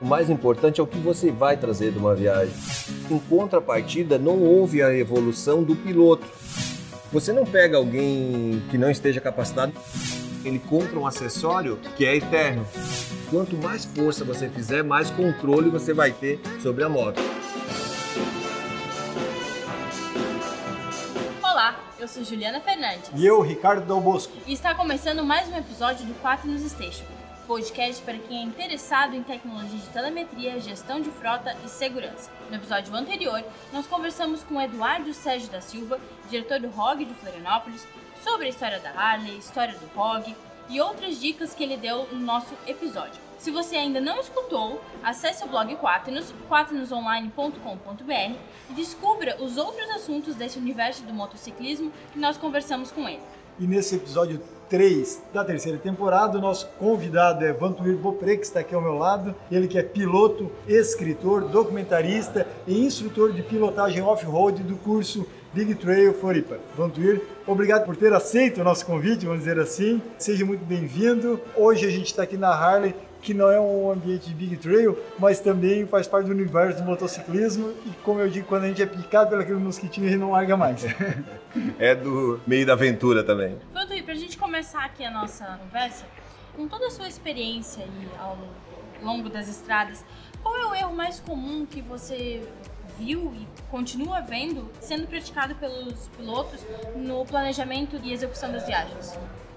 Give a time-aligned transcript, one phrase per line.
[0.00, 2.52] O mais importante é o que você vai trazer de uma viagem.
[3.10, 6.26] Em contrapartida, não houve a evolução do piloto.
[7.12, 9.72] Você não pega alguém que não esteja capacitado,
[10.44, 12.66] ele compra um acessório que é eterno.
[13.30, 17.20] Quanto mais força você fizer, mais controle você vai ter sobre a moto.
[21.40, 23.10] Olá, eu sou Juliana Fernandes.
[23.14, 24.32] E eu, Ricardo Dal Bosco.
[24.44, 27.04] E está começando mais um episódio do 4 News Station,
[27.46, 32.30] podcast para quem é interessado em tecnologia de telemetria, gestão de frota e segurança.
[32.48, 37.86] No episódio anterior, nós conversamos com Eduardo Sérgio da Silva, diretor do ROG de Florianópolis,
[38.22, 40.34] sobre a história da Harley, história do ROG
[40.68, 43.22] e outras dicas que ele deu no nosso episódio.
[43.38, 48.38] Se você ainda não escutou, acesse o blog Quaternos, quaternosonline.com.br
[48.70, 53.20] e descubra os outros assuntos desse universo do motociclismo que nós conversamos com ele.
[53.58, 58.60] E nesse episódio 3 da terceira temporada, o nosso convidado é Vantuir Bopre, que está
[58.60, 59.32] aqui ao meu lado.
[59.50, 66.12] Ele que é piloto, escritor, documentarista e instrutor de pilotagem off-road do curso Big Trail
[66.14, 66.58] Floripa.
[66.76, 70.02] Vantuir, obrigado por ter aceito o nosso convite, vamos dizer assim.
[70.18, 71.40] Seja muito bem-vindo.
[71.56, 72.92] Hoje a gente está aqui na Harley
[73.24, 76.84] que não é um ambiente de big trail, mas também faz parte do universo do
[76.84, 80.20] motociclismo e como eu digo, quando a gente é picado pelo aquele mosquitinho, a gente
[80.20, 80.84] não larga mais.
[81.78, 83.56] É do meio da aventura também.
[83.72, 86.04] Vantuí, para a gente começar aqui a nossa conversa,
[86.56, 88.36] com toda a sua experiência aí ao
[89.00, 90.04] longo das estradas,
[90.42, 92.42] qual é o erro mais comum que você
[92.98, 96.60] viu e continua vendo sendo praticado pelos pilotos
[96.96, 99.16] no planejamento e execução das viagens?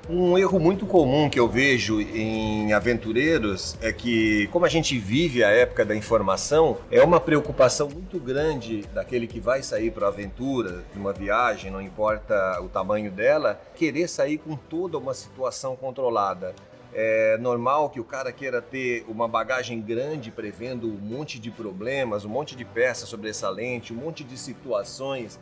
[0.10, 5.44] Um erro muito comum que eu vejo em aventureiros é que, como a gente vive
[5.44, 10.10] a época da informação, é uma preocupação muito grande daquele que vai sair para a
[10.10, 16.56] aventura, numa viagem, não importa o tamanho dela, querer sair com toda uma situação controlada.
[16.94, 22.24] É normal que o cara queira ter uma bagagem grande prevendo um monte de problemas,
[22.24, 25.38] um monte de peças sobressalente, um monte de situações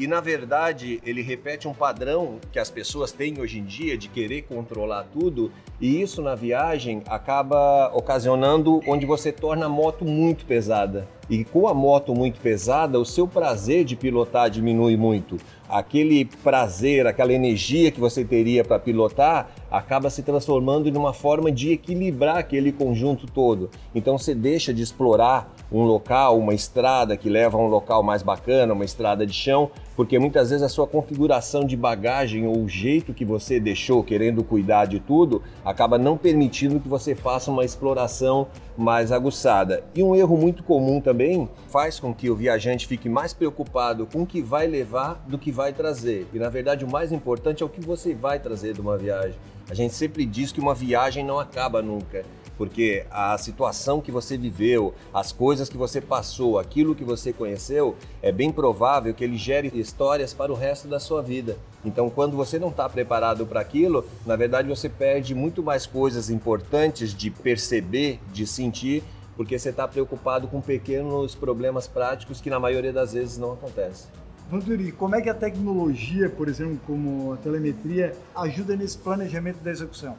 [0.00, 4.08] e na verdade ele repete um padrão que as pessoas têm hoje em dia de
[4.08, 10.46] querer controlar tudo, e isso na viagem acaba ocasionando onde você torna a moto muito
[10.46, 11.06] pesada.
[11.28, 15.36] E com a moto muito pesada, o seu prazer de pilotar diminui muito.
[15.68, 21.52] Aquele prazer, aquela energia que você teria para pilotar, acaba se transformando em uma forma
[21.52, 23.70] de equilibrar aquele conjunto todo.
[23.94, 28.24] Então você deixa de explorar um local, uma estrada que leva a um local mais
[28.24, 32.66] bacana, uma estrada de chão, porque muitas vezes a sua configuração de bagagem ou o
[32.66, 37.66] jeito que você deixou querendo cuidar de tudo acaba não permitindo que você faça uma
[37.66, 38.46] exploração
[38.78, 39.84] mais aguçada.
[39.94, 44.22] E um erro muito comum também faz com que o viajante fique mais preocupado com
[44.22, 46.26] o que vai levar do que vai trazer.
[46.32, 49.36] E na verdade o mais importante é o que você vai trazer de uma viagem.
[49.68, 52.24] A gente sempre diz que uma viagem não acaba nunca
[52.60, 57.96] porque a situação que você viveu, as coisas que você passou, aquilo que você conheceu,
[58.20, 61.56] é bem provável que ele gere histórias para o resto da sua vida.
[61.86, 66.28] Então, quando você não está preparado para aquilo, na verdade você perde muito mais coisas
[66.28, 69.02] importantes de perceber, de sentir,
[69.38, 74.10] porque você está preocupado com pequenos problemas práticos que na maioria das vezes não acontecem.
[74.50, 79.70] Vanturi, como é que a tecnologia, por exemplo, como a telemetria, ajuda nesse planejamento da
[79.70, 80.14] execução?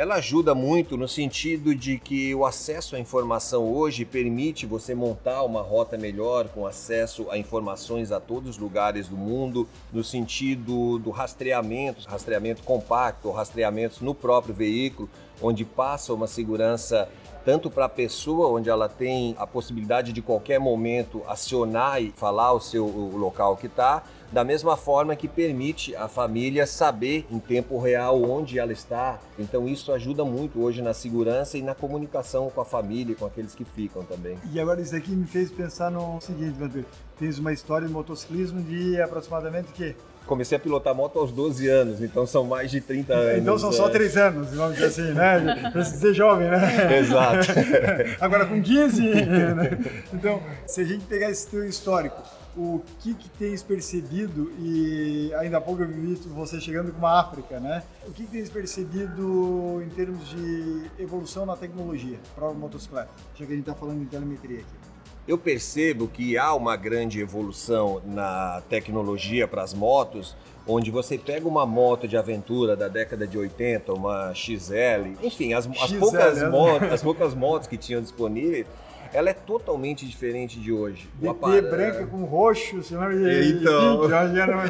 [0.00, 5.42] Ela ajuda muito no sentido de que o acesso à informação hoje permite você montar
[5.42, 10.98] uma rota melhor com acesso a informações a todos os lugares do mundo, no sentido
[10.98, 15.06] do rastreamento, rastreamento compacto, rastreamentos no próprio veículo,
[15.42, 17.06] onde passa uma segurança
[17.44, 22.52] tanto para a pessoa, onde ela tem a possibilidade de qualquer momento acionar e falar
[22.52, 27.38] o seu o local que está, da mesma forma que permite a família saber em
[27.38, 29.18] tempo real onde ela está.
[29.38, 33.54] Então isso ajuda muito hoje na segurança e na comunicação com a família, com aqueles
[33.54, 34.38] que ficam também.
[34.52, 36.84] E agora isso aqui me fez pensar no seguinte, Vantur.
[37.18, 39.94] Tens uma história de motociclismo de aproximadamente que
[40.26, 43.42] comecei a pilotar moto aos 12 anos, então são mais de 30 anos.
[43.42, 44.20] Então são só 3 é.
[44.28, 45.70] anos, vamos dizer assim, né?
[45.72, 46.98] Pra ser jovem, né?
[46.98, 47.48] Exato.
[48.20, 49.78] Agora com 15, né?
[50.12, 52.22] Então, se a gente pegar esse teu histórico,
[52.56, 57.20] o que, que tens percebido, e ainda há pouco eu vi você chegando com uma
[57.20, 57.82] África, né?
[58.06, 63.10] O que, que tens percebido em termos de evolução na tecnologia para a motocicleta?
[63.36, 64.90] Já que a gente está falando em telemetria aqui.
[65.28, 70.34] Eu percebo que há uma grande evolução na tecnologia para as motos,
[70.66, 75.68] onde você pega uma moto de aventura da década de 80, uma XL, enfim, as,
[75.80, 76.48] as poucas, né?
[76.48, 78.66] motos, as poucas motos que tinham disponíveis,
[79.12, 81.08] ela é totalmente diferente de hoje.
[81.20, 84.02] DT branca com roxo, você lembra de Então,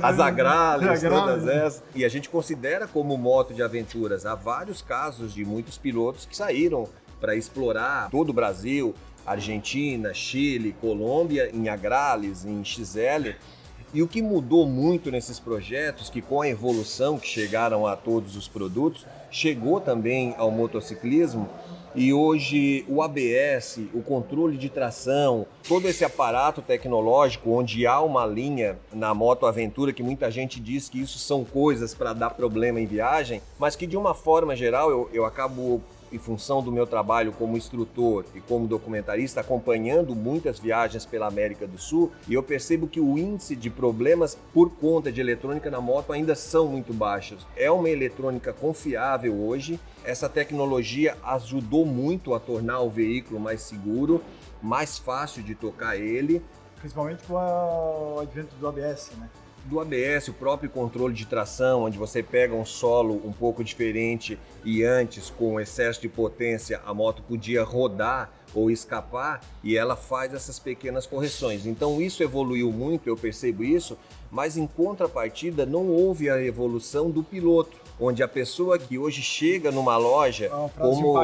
[0.02, 1.82] as agrales, todas essas.
[1.94, 4.24] E a gente considera como moto de aventuras.
[4.24, 6.88] Há vários casos de muitos pilotos que saíram
[7.20, 8.94] para explorar todo o Brasil,
[9.26, 13.34] Argentina, Chile, Colômbia, em Agrales, em XL.
[13.92, 18.36] E o que mudou muito nesses projetos, que com a evolução que chegaram a todos
[18.36, 21.48] os produtos, chegou também ao motociclismo,
[21.94, 28.24] e hoje o ABS, o controle de tração, todo esse aparato tecnológico onde há uma
[28.26, 32.80] linha na moto aventura que muita gente diz que isso são coisas para dar problema
[32.80, 35.82] em viagem, mas que de uma forma geral eu, eu acabo
[36.12, 41.66] em função do meu trabalho como instrutor e como documentarista, acompanhando muitas viagens pela América
[41.66, 45.80] do Sul, e eu percebo que o índice de problemas por conta de eletrônica na
[45.80, 47.46] moto ainda são muito baixos.
[47.56, 49.78] É uma eletrônica confiável hoje.
[50.04, 54.22] Essa tecnologia ajudou muito a tornar o veículo mais seguro,
[54.62, 56.42] mais fácil de tocar ele.
[56.78, 59.28] Principalmente com o advento do ABS, né?
[59.64, 64.38] Do ABS, o próprio controle de tração, onde você pega um solo um pouco diferente
[64.64, 70.34] e antes, com excesso de potência, a moto podia rodar ou escapar e ela faz
[70.34, 71.66] essas pequenas correções.
[71.66, 73.96] Então isso evoluiu muito, eu percebo isso,
[74.30, 79.70] mas em contrapartida não houve a evolução do piloto onde a pessoa que hoje chega
[79.70, 81.14] numa loja, como,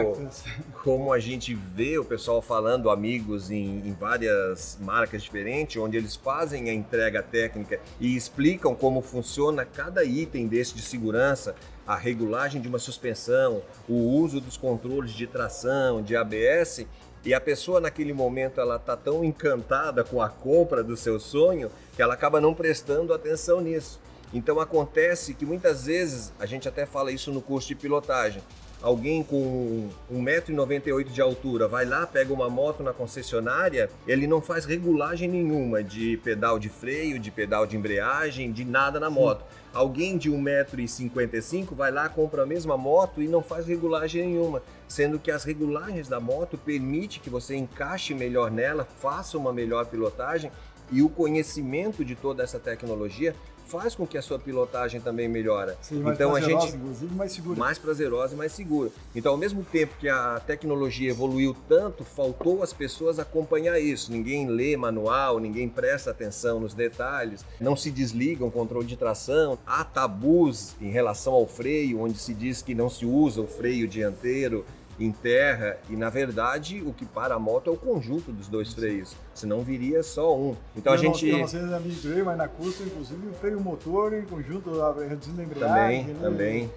[0.85, 6.15] como a gente vê o pessoal falando, amigos em, em, várias marcas diferentes, onde eles
[6.15, 11.55] fazem a entrega técnica e explicam como funciona cada item desse de segurança,
[11.87, 16.85] a regulagem de uma suspensão, o uso dos controles de tração, de ABS,
[17.25, 21.71] e a pessoa naquele momento ela tá tão encantada com a compra do seu sonho
[21.95, 24.01] que ela acaba não prestando atenção nisso.
[24.37, 28.43] Então acontece que muitas vezes, a gente até fala isso no curso de pilotagem,
[28.83, 34.67] alguém com 1,98m de altura vai lá, pega uma moto na concessionária, ele não faz
[34.67, 39.41] regulagem nenhuma de pedal de freio, de pedal de embreagem, de nada na moto.
[39.41, 39.57] Sim.
[39.73, 45.19] Alguém de 1,55m vai lá, compra a mesma moto e não faz regulagem nenhuma, sendo
[45.19, 50.53] que as regulagens da moto permite que você encaixe melhor nela, faça uma melhor pilotagem
[50.93, 53.35] e o conhecimento de toda essa tecnologia
[53.67, 55.77] faz com que a sua pilotagem também melhora.
[55.83, 57.59] Sim, mais então a gente inclusive mais segura.
[57.59, 58.91] Mais prazerosa e mais segura.
[59.15, 64.11] Então, ao mesmo tempo que a tecnologia evoluiu tanto, faltou as pessoas acompanhar isso.
[64.13, 69.59] Ninguém lê manual, ninguém presta atenção nos detalhes, não se desliga o controle de tração.
[69.67, 73.89] Há tabus em relação ao freio, onde se diz que não se usa o freio
[73.89, 74.65] dianteiro
[74.99, 78.73] em terra e na verdade o que para a moto é o conjunto dos dois
[78.73, 80.57] freios, senão viria só um.
[80.75, 83.61] Então eu a gente não, sei se de freio, mas na custa inclusive o freio
[83.61, 84.71] motor em conjunto
[85.09, 86.05] reduzindo a embreagem.
[86.05, 86.21] Também, né?
[86.21, 86.71] também.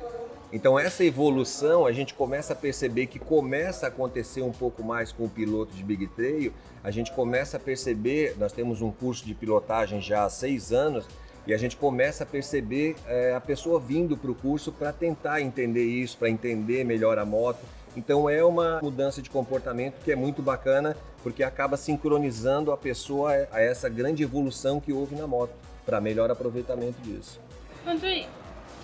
[0.52, 5.12] Então essa evolução a gente começa a perceber que começa a acontecer um pouco mais
[5.12, 6.52] com o piloto de Big Trail.
[6.84, 11.06] A gente começa a perceber, nós temos um curso de pilotagem já há seis anos
[11.46, 15.42] e a gente começa a perceber é, a pessoa vindo para o curso para tentar
[15.42, 17.60] entender isso, para entender melhor a moto
[17.96, 23.32] então é uma mudança de comportamento que é muito bacana, porque acaba sincronizando a pessoa
[23.52, 25.54] a essa grande evolução que houve na moto,
[25.86, 27.40] para melhor aproveitamento disso.
[27.86, 28.28] André,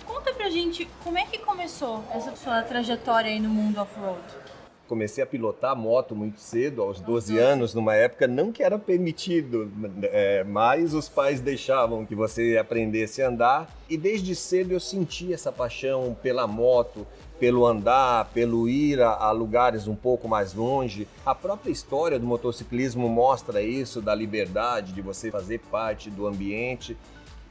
[0.04, 4.46] conta pra gente como é que começou essa sua trajetória aí no mundo off-road?
[4.86, 9.70] comecei a pilotar moto muito cedo, aos 12 anos, numa época não que era permitido,
[10.02, 13.68] é, mas os pais deixavam que você aprendesse a andar.
[13.88, 17.06] E desde cedo eu senti essa paixão pela moto,
[17.38, 21.06] pelo andar, pelo ir a, a, lugares um pouco mais longe.
[21.24, 26.96] A própria história do motociclismo mostra isso, da liberdade, de você fazer parte do ambiente.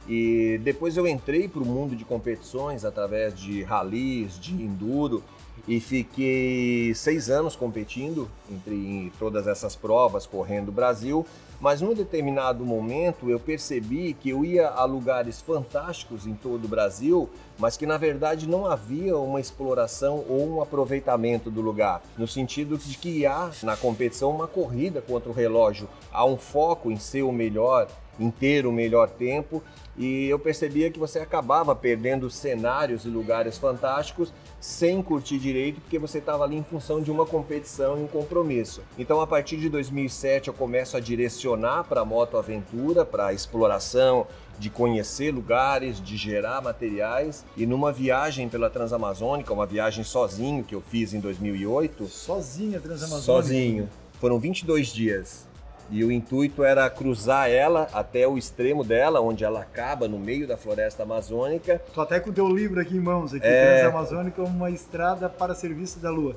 [0.08, 5.22] E depois eu entrei para o mundo de competições através de ralis, de enduro
[5.66, 11.26] e fiquei seis anos competindo entre todas essas provas, correndo o Brasil.
[11.60, 16.68] Mas num determinado momento eu percebi que eu ia a lugares fantásticos em todo o
[16.68, 22.28] Brasil, mas que na verdade não havia uma exploração ou um aproveitamento do lugar, no
[22.28, 26.98] sentido de que há na competição uma corrida contra o relógio, há um foco em
[26.98, 29.62] ser o melhor, em ter o melhor tempo
[29.96, 35.98] e eu percebia que você acabava perdendo cenários e lugares fantásticos sem curtir direito, porque
[35.98, 38.82] você estava ali em função de uma competição e um compromisso.
[38.98, 43.32] Então, a partir de 2007, eu começo a direcionar para a moto aventura, para a
[43.32, 44.26] exploração,
[44.58, 47.44] de conhecer lugares, de gerar materiais.
[47.56, 52.06] E numa viagem pela Transamazônica, uma viagem sozinho que eu fiz em 2008.
[52.06, 53.22] Sozinho a Transamazônica?
[53.22, 53.88] Sozinho.
[54.20, 55.46] Foram 22 dias.
[55.90, 60.46] E o intuito era cruzar ela até o extremo dela, onde ela acaba no meio
[60.46, 61.80] da floresta amazônica.
[61.94, 63.82] Tô até com o teu livro aqui em mãos, aqui, é...
[63.82, 66.36] Transamazônica, uma estrada para serviço da Lua.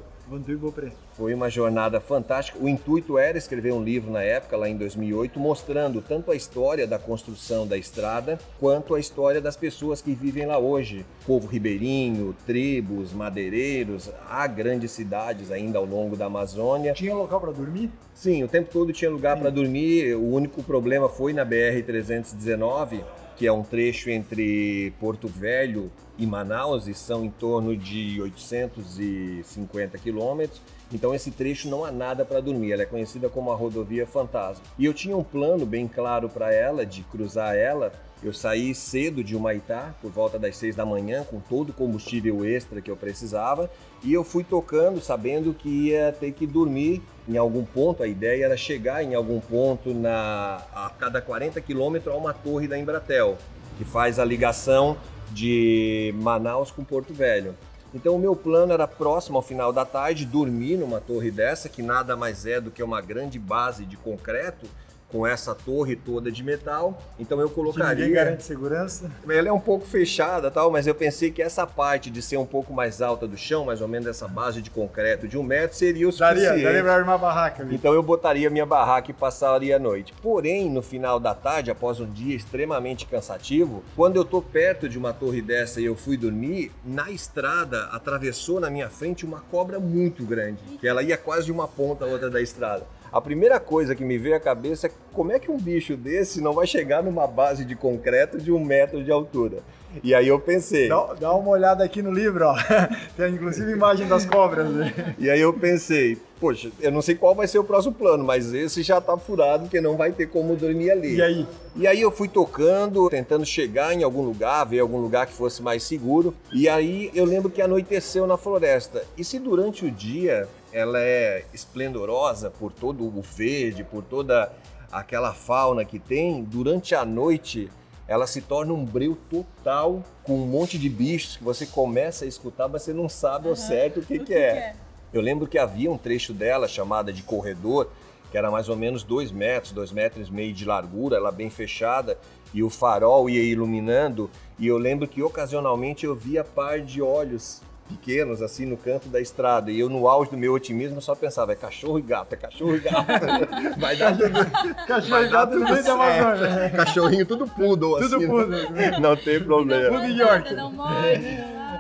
[1.14, 2.60] Foi uma jornada fantástica.
[2.62, 6.86] O intuito era escrever um livro na época, lá em 2008, mostrando tanto a história
[6.86, 11.04] da construção da estrada, quanto a história das pessoas que vivem lá hoje.
[11.26, 16.94] Povo ribeirinho, tribos, madeireiros, há grandes cidades ainda ao longo da Amazônia.
[16.94, 17.90] Tinha local para dormir?
[18.14, 20.16] Sim, o tempo todo tinha lugar para dormir.
[20.16, 23.04] O único problema foi na BR-319,
[23.36, 29.98] que é um trecho entre Porto Velho e Manaus, e são em torno de 850
[29.98, 30.62] quilômetros.
[30.92, 34.64] Então esse trecho não há nada para dormir, ela é conhecida como a rodovia fantasma.
[34.78, 37.92] E eu tinha um plano bem claro para ela de cruzar ela.
[38.22, 42.44] Eu saí cedo de Humaitá, por volta das seis da manhã, com todo o combustível
[42.44, 43.72] extra que eu precisava,
[44.04, 48.04] e eu fui tocando, sabendo que ia ter que dormir em algum ponto.
[48.04, 52.68] A ideia era chegar em algum ponto na, a cada 40 quilômetros a uma torre
[52.68, 53.38] da Embratel,
[53.78, 54.98] que faz a ligação
[55.32, 57.56] de Manaus com Porto Velho.
[57.94, 61.82] Então o meu plano era próximo ao final da tarde dormir numa torre dessa, que
[61.82, 64.68] nada mais é do que uma grande base de concreto
[65.12, 67.02] com essa torre toda de metal.
[67.20, 67.96] Então eu colocaria.
[67.96, 69.12] Que ninguém garante segurança.
[69.28, 72.46] Ela é um pouco fechada, tal, mas eu pensei que essa parte de ser um
[72.46, 75.76] pouco mais alta do chão, mais ou menos essa base de concreto de um metro,
[75.76, 76.46] seria o suficiente.
[76.46, 77.64] Daria, daria para armar barraca.
[77.64, 77.76] Ali.
[77.76, 80.14] Então eu botaria minha barraca e passaria a noite.
[80.22, 84.98] Porém, no final da tarde, após um dia extremamente cansativo, quando eu tô perto de
[84.98, 89.80] uma torre dessa e eu fui dormir, na estrada atravessou na minha frente uma cobra
[89.80, 92.86] muito grande, que ela ia quase de uma ponta a outra da estrada.
[93.12, 96.42] A primeira coisa que me veio à cabeça é como é que um bicho desse
[96.42, 99.58] não vai chegar numa base de concreto de um metro de altura?
[100.04, 100.88] E aí eu pensei.
[100.88, 102.56] Dá, dá uma olhada aqui no livro, ó.
[103.18, 104.70] Tem inclusive imagem das cobras.
[104.70, 105.16] Né?
[105.18, 108.54] E aí eu pensei, poxa, eu não sei qual vai ser o próximo plano, mas
[108.54, 111.16] esse já tá furado, porque não vai ter como dormir ali.
[111.16, 111.48] E aí?
[111.76, 115.62] E aí eu fui tocando, tentando chegar em algum lugar, ver algum lugar que fosse
[115.62, 116.36] mais seguro.
[116.54, 119.04] E aí eu lembro que anoiteceu na floresta.
[119.18, 124.52] E se durante o dia ela é esplendorosa por todo o verde, por toda
[124.92, 127.70] aquela fauna que tem, durante a noite
[128.10, 132.28] ela se torna um breu total com um monte de bichos que você começa a
[132.28, 134.52] escutar, mas você não sabe ao certo o que, o que, que, é.
[134.52, 134.76] que é.
[135.14, 137.88] Eu lembro que havia um trecho dela chamada de corredor,
[138.32, 141.52] que era mais ou menos dois metros, dois metros e meio de largura, ela bem
[141.52, 142.18] fechada,
[142.52, 144.28] e o farol ia iluminando.
[144.58, 149.20] E eu lembro que ocasionalmente eu via par de olhos pequenos, assim, no canto da
[149.20, 149.72] estrada.
[149.72, 152.76] E eu, no auge do meu otimismo, só pensava, é cachorro e gato, é cachorro
[152.76, 153.08] e gato.
[153.78, 154.86] Vai dar tudo...
[154.88, 156.70] Cachorro e gato no meio da Amazônia.
[156.70, 158.28] Cachorrinho tudo poodle, tudo assim.
[158.28, 159.00] Tudo poodle.
[159.02, 160.00] Não tem problema.
[160.00, 160.50] Tudo York.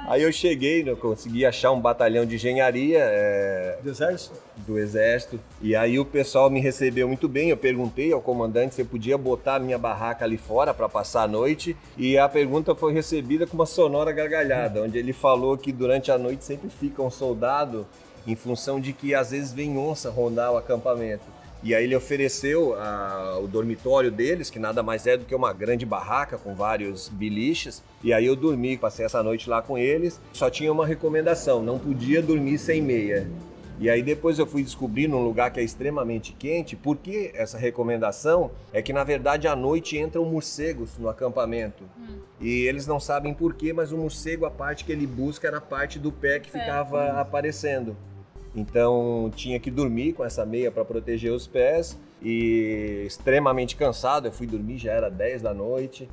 [0.07, 2.99] Aí eu cheguei, eu consegui achar um batalhão de engenharia.
[2.99, 3.77] É...
[3.81, 4.39] Do exército?
[4.57, 5.39] Do exército.
[5.61, 7.49] E aí o pessoal me recebeu muito bem.
[7.49, 11.23] Eu perguntei ao comandante se eu podia botar a minha barraca ali fora para passar
[11.23, 11.77] a noite.
[11.97, 16.17] E a pergunta foi recebida com uma sonora gargalhada, onde ele falou que durante a
[16.17, 17.85] noite sempre fica um soldado
[18.25, 21.23] em função de que às vezes vem onça rondar o acampamento.
[21.61, 25.51] E aí ele ofereceu a, o dormitório deles, que nada mais é do que uma
[25.51, 27.83] grande barraca com vários biliches.
[28.01, 30.21] E aí eu dormi, passei essa noite lá com eles.
[30.31, 33.27] Só tinha uma recomendação, não podia dormir sem meia.
[33.79, 38.51] E aí depois eu fui descobrir num lugar que é extremamente quente, porque essa recomendação
[38.73, 41.85] é que na verdade à noite entram morcegos no acampamento.
[41.97, 42.19] Hum.
[42.41, 45.59] E eles não sabem por quê, mas o morcego, a parte que ele busca era
[45.59, 47.21] a parte do pé que ficava é.
[47.21, 47.95] aparecendo.
[48.55, 54.27] Então tinha que dormir com essa meia para proteger os pés e extremamente cansado.
[54.27, 56.09] Eu fui dormir, já era 10 da noite.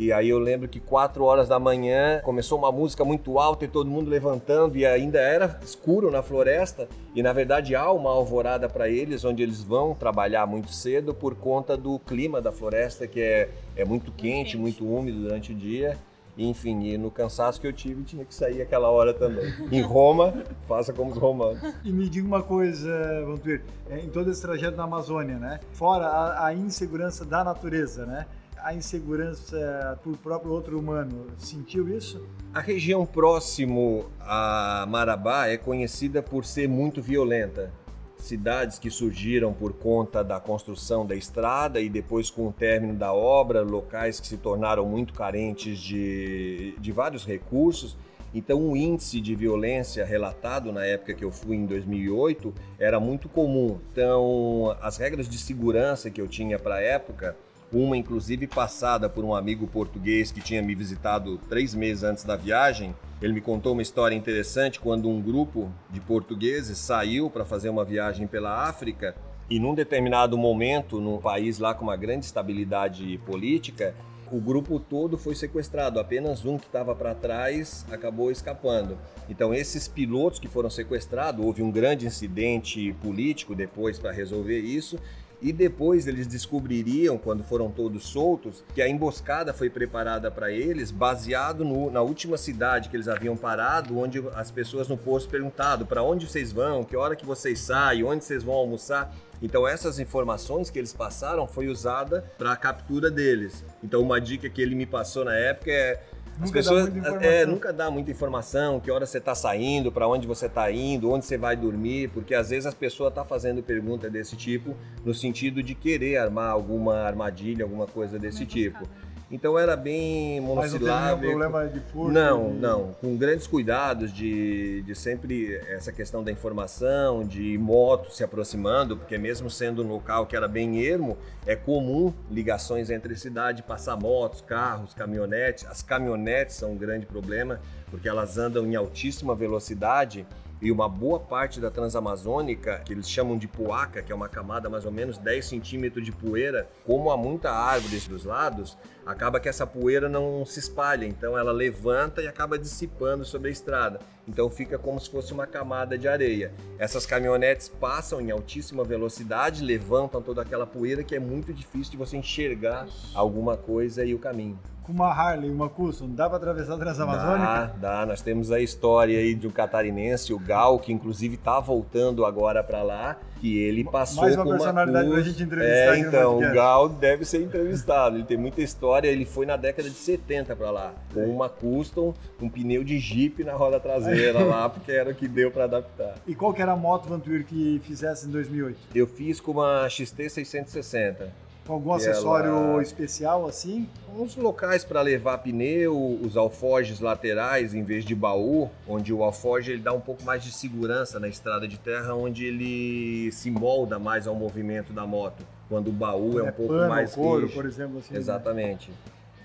[0.00, 3.68] E aí eu lembro que 4 horas da manhã começou uma música muito alta e
[3.68, 6.88] todo mundo levantando e ainda era escuro na floresta.
[7.16, 11.34] E na verdade há uma alvorada para eles, onde eles vão trabalhar muito cedo por
[11.34, 15.98] conta do clima da floresta, que é, é muito quente, muito úmido durante o dia.
[16.38, 19.52] Enfim, e no cansaço que eu tive, tinha que sair aquela hora também.
[19.72, 20.32] Em Roma,
[20.68, 21.60] faça como os romanos.
[21.84, 25.58] E me diga uma coisa, Vantuir, é, em todo esse trajeto na Amazônia, né?
[25.72, 28.26] Fora a, a insegurança da natureza, né?
[28.62, 31.26] a insegurança por próprio outro humano.
[31.38, 32.26] Sentiu isso?
[32.52, 37.72] A região próximo a Marabá é conhecida por ser muito violenta
[38.18, 43.12] cidades que surgiram por conta da construção da estrada e depois com o término da
[43.12, 47.96] obra, locais que se tornaram muito carentes de, de vários recursos.
[48.34, 53.28] Então, o índice de violência relatado na época que eu fui, em 2008, era muito
[53.28, 53.78] comum.
[53.90, 57.34] Então, as regras de segurança que eu tinha para a época,
[57.72, 62.36] uma inclusive passada por um amigo português que tinha me visitado três meses antes da
[62.36, 67.68] viagem, ele me contou uma história interessante quando um grupo de portugueses saiu para fazer
[67.68, 69.14] uma viagem pela África
[69.50, 73.94] e num determinado momento, num país lá com uma grande estabilidade política,
[74.30, 78.98] o grupo todo foi sequestrado, apenas um que estava para trás acabou escapando.
[79.26, 84.98] Então, esses pilotos que foram sequestrados, houve um grande incidente político depois para resolver isso,
[85.40, 90.90] e depois eles descobririam, quando foram todos soltos, que a emboscada foi preparada para eles
[90.90, 95.86] baseado no, na última cidade que eles haviam parado, onde as pessoas no posto perguntado
[95.86, 99.14] para onde vocês vão, que hora que vocês saem, onde vocês vão almoçar.
[99.40, 103.64] Então essas informações que eles passaram foi usada para a captura deles.
[103.82, 106.02] Então uma dica que ele me passou na época é
[106.40, 106.90] as pessoas
[107.20, 111.10] é, nunca dá muita informação, que hora você está saindo, para onde você está indo,
[111.10, 114.76] onde você vai dormir, porque às vezes as pessoas estão tá fazendo pergunta desse tipo
[115.04, 118.88] no sentido de querer armar alguma armadilha, alguma coisa desse tipo.
[119.30, 120.86] Então era bem monossilábico.
[120.86, 122.12] Mas não problema de furto?
[122.12, 122.58] Não, de...
[122.58, 122.92] não.
[123.00, 129.18] Com grandes cuidados de, de sempre essa questão da informação, de moto se aproximando, porque
[129.18, 134.40] mesmo sendo um local que era bem ermo, é comum ligações entre cidade, passar motos,
[134.40, 135.66] carros, caminhonetes.
[135.66, 140.26] As caminhonetes são um grande problema, porque elas andam em altíssima velocidade
[140.60, 144.68] e uma boa parte da Transamazônica, que eles chamam de poaca, que é uma camada
[144.68, 148.76] mais ou menos 10 centímetros de poeira, como há muita árvore dos lados,
[149.08, 153.50] acaba que essa poeira não se espalha, então ela levanta e acaba dissipando sobre a
[153.50, 154.00] estrada.
[154.28, 156.52] Então fica como se fosse uma camada de areia.
[156.78, 161.96] Essas caminhonetes passam em altíssima velocidade, levantam toda aquela poeira que é muito difícil de
[161.96, 166.72] você enxergar alguma coisa e o caminho com uma Harley, uma Custom, dá para atravessar
[166.72, 167.44] a Transamazônica?
[167.44, 168.06] Dá, dá.
[168.06, 172.64] Nós temos a história aí de um catarinense, o Gal, que inclusive está voltando agora
[172.64, 175.96] para lá, que ele passou Mais uma com personalidade para a gente entrevistar.
[175.96, 178.16] É, então, o Gal deve ser entrevistado.
[178.16, 179.08] Ele tem muita história.
[179.08, 183.42] Ele foi na década de 70 para lá, com uma Custom, um pneu de Jeep
[183.44, 186.14] na roda traseira lá, porque era o que deu para adaptar.
[186.26, 188.78] E qual que era a moto Vantuir que fizesse em 2008?
[188.94, 192.82] Eu fiz com uma XT 660 com algum acessório ela...
[192.82, 193.86] especial assim?
[194.16, 199.72] Uns locais para levar pneu, os alforjes laterais em vez de baú, onde o alforje
[199.72, 203.98] ele dá um pouco mais de segurança na estrada de terra, onde ele se molda
[203.98, 205.44] mais ao movimento da moto.
[205.68, 208.14] Quando o baú é, é um pouco pano, mais couro, por exemplo, assim.
[208.14, 208.18] Né?
[208.18, 208.90] Exatamente.
[208.90, 208.96] Né?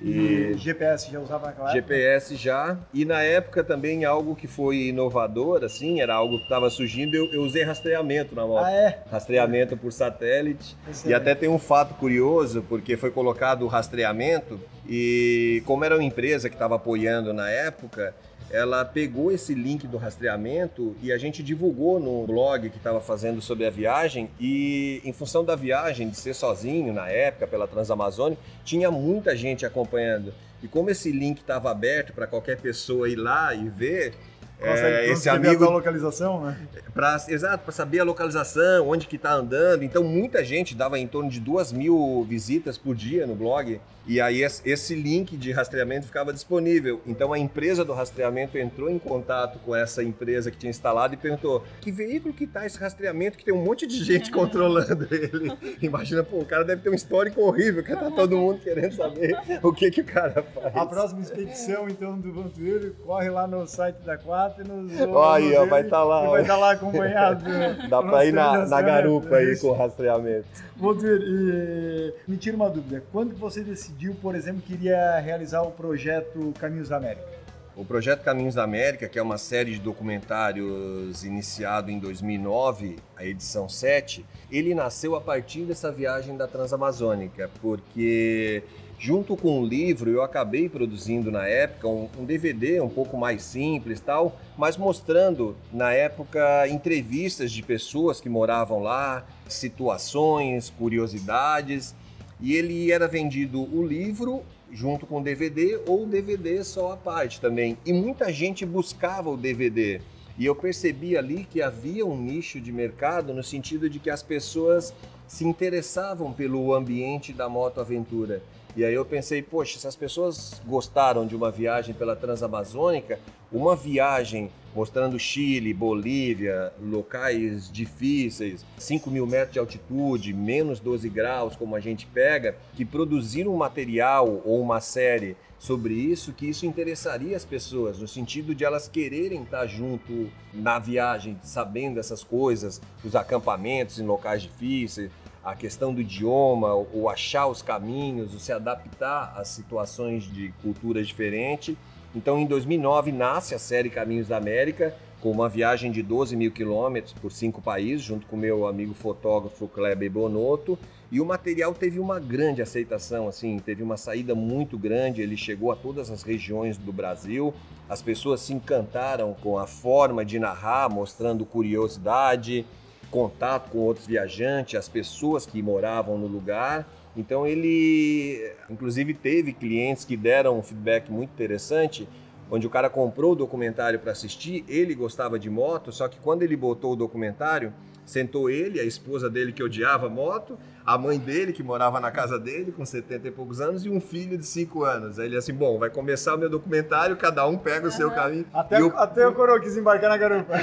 [0.01, 2.77] E, GPS já usava naquela GPS já.
[2.93, 7.31] E na época também algo que foi inovador, assim, era algo que estava surgindo, eu,
[7.33, 8.65] eu, usei rastreamento na moto.
[8.65, 8.99] Ah, é?
[9.09, 10.75] Rastreamento por satélite.
[11.05, 16.03] E até tem um fato curioso, porque foi colocado o rastreamento e como era uma
[16.03, 18.13] empresa que estava apoiando na época,
[18.53, 23.41] ela pegou esse link do rastreamento e a gente divulgou no blog que estava fazendo
[23.41, 28.39] sobre a viagem e em função da viagem, de ser sozinho na época pela Transamazônica,
[28.63, 30.31] tinha muita gente acompanhando.
[30.61, 34.13] E como esse link estava aberto para qualquer pessoa ir lá e ver,
[34.61, 36.55] é, esse amigo a localização, né?
[36.93, 39.83] Pra, exato, para saber a localização, onde que está andando.
[39.83, 43.81] Então muita gente dava em torno de duas mil visitas por dia no blog.
[44.05, 47.01] E aí esse link de rastreamento ficava disponível.
[47.07, 51.17] Então a empresa do rastreamento entrou em contato com essa empresa que tinha instalado e
[51.17, 55.57] perguntou: que veículo que tá esse rastreamento que tem um monte de gente controlando ele?
[55.81, 59.37] Imagina, pô, o cara deve ter um histórico horrível, que tá todo mundo querendo saber
[59.61, 60.75] o que que o cara faz.
[60.75, 65.61] A próxima expedição então do Vantuírio corre lá no site da Quatro e nos Olha,
[65.61, 66.29] ó, vai estar tá lá.
[66.29, 67.45] Vai estar tá lá acompanhado.
[67.89, 70.45] Dá para ir na, na garupa aí com o rastreamento.
[70.75, 75.19] Vantuírio, e me tira uma dúvida, quando que você decidiu decidiu, por exemplo, que iria
[75.19, 77.43] realizar o projeto Caminhos da América?
[77.75, 83.25] O projeto Caminhos da América, que é uma série de documentários iniciado em 2009, a
[83.25, 88.63] edição 7, ele nasceu a partir dessa viagem da Transamazônica, porque
[88.99, 93.41] junto com o livro eu acabei produzindo na época um, um DVD um pouco mais
[93.41, 101.95] simples tal, mas mostrando na época entrevistas de pessoas que moravam lá, situações, curiosidades
[102.43, 106.97] e ele era vendido o livro junto com o DVD ou o DVD só à
[106.97, 107.77] parte também.
[107.85, 110.01] E muita gente buscava o DVD.
[110.37, 114.21] E eu percebi ali que havia um nicho de mercado no sentido de que as
[114.21, 114.93] pessoas
[115.25, 118.43] se interessavam pelo ambiente da moto aventura.
[118.75, 123.19] E aí eu pensei, poxa, se as pessoas gostaram de uma viagem pela Transamazônica,
[123.51, 131.55] uma viagem mostrando Chile, Bolívia, locais difíceis, 5 mil metros de altitude, menos 12 graus,
[131.55, 136.65] como a gente pega, que produziram um material ou uma série sobre isso, que isso
[136.65, 142.81] interessaria as pessoas, no sentido de elas quererem estar junto na viagem, sabendo essas coisas,
[143.01, 145.09] os acampamentos em locais difíceis,
[145.43, 151.07] a questão do idioma, o achar os caminhos, o se adaptar às situações de culturas
[151.07, 151.75] diferentes.
[152.15, 156.51] Então, em 2009, nasce a série Caminhos da América, com uma viagem de 12 mil
[156.51, 160.77] quilômetros por cinco países, junto com meu amigo fotógrafo Kleber Bonotto.
[161.11, 165.21] E o material teve uma grande aceitação, assim, teve uma saída muito grande.
[165.21, 167.53] Ele chegou a todas as regiões do Brasil.
[167.89, 172.65] As pessoas se encantaram com a forma de narrar, mostrando curiosidade,
[173.13, 176.89] contato com outros viajantes, as pessoas que moravam no lugar.
[177.15, 182.07] Então ele, inclusive, teve clientes que deram um feedback muito interessante
[182.49, 186.43] onde o cara comprou o documentário para assistir, ele gostava de moto, só que quando
[186.43, 187.73] ele botou o documentário,
[188.05, 192.37] sentou ele, a esposa dele que odiava moto, a mãe dele que morava na casa
[192.37, 195.19] dele com 70 e poucos anos e um filho de 5 anos.
[195.19, 198.45] Aí ele assim, bom, vai começar o meu documentário, cada um pega o seu caminho.
[198.53, 200.53] Até, eu, até o coroa quis embarcar na garupa.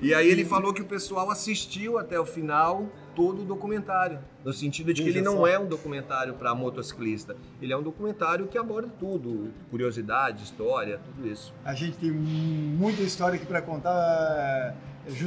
[0.00, 4.52] E aí ele falou que o pessoal assistiu até o final todo o documentário, no
[4.54, 5.46] sentido de que Veja ele não só.
[5.46, 11.28] é um documentário para motociclista, ele é um documentário que aborda tudo, curiosidade, história, tudo
[11.28, 11.52] isso.
[11.62, 14.74] A gente tem muita história aqui para contar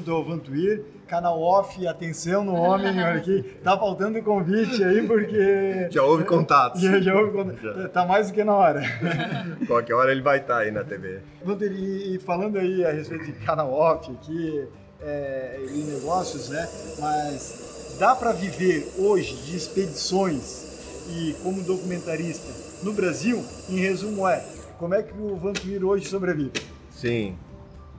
[0.08, 0.84] ao Vantuir.
[1.08, 3.44] Canal off, atenção no homem, olha aqui.
[3.64, 5.88] Tá faltando convite aí, porque.
[5.92, 6.82] Já houve contatos.
[6.82, 7.62] Já, já houve contato.
[7.62, 7.90] Já.
[7.90, 8.82] Tá mais do que na hora.
[9.68, 11.22] Qualquer hora ele vai estar aí na TV.
[11.44, 14.68] Vantuir, e, e falando aí a respeito de canal off aqui
[15.02, 16.68] é, e negócios, né?
[17.00, 20.66] Mas dá para viver hoje de expedições
[21.10, 22.52] e como documentarista
[22.84, 23.44] no Brasil?
[23.70, 24.44] Em resumo, é
[24.78, 26.52] como é que o Vantuir hoje sobrevive?
[26.90, 27.38] Sim.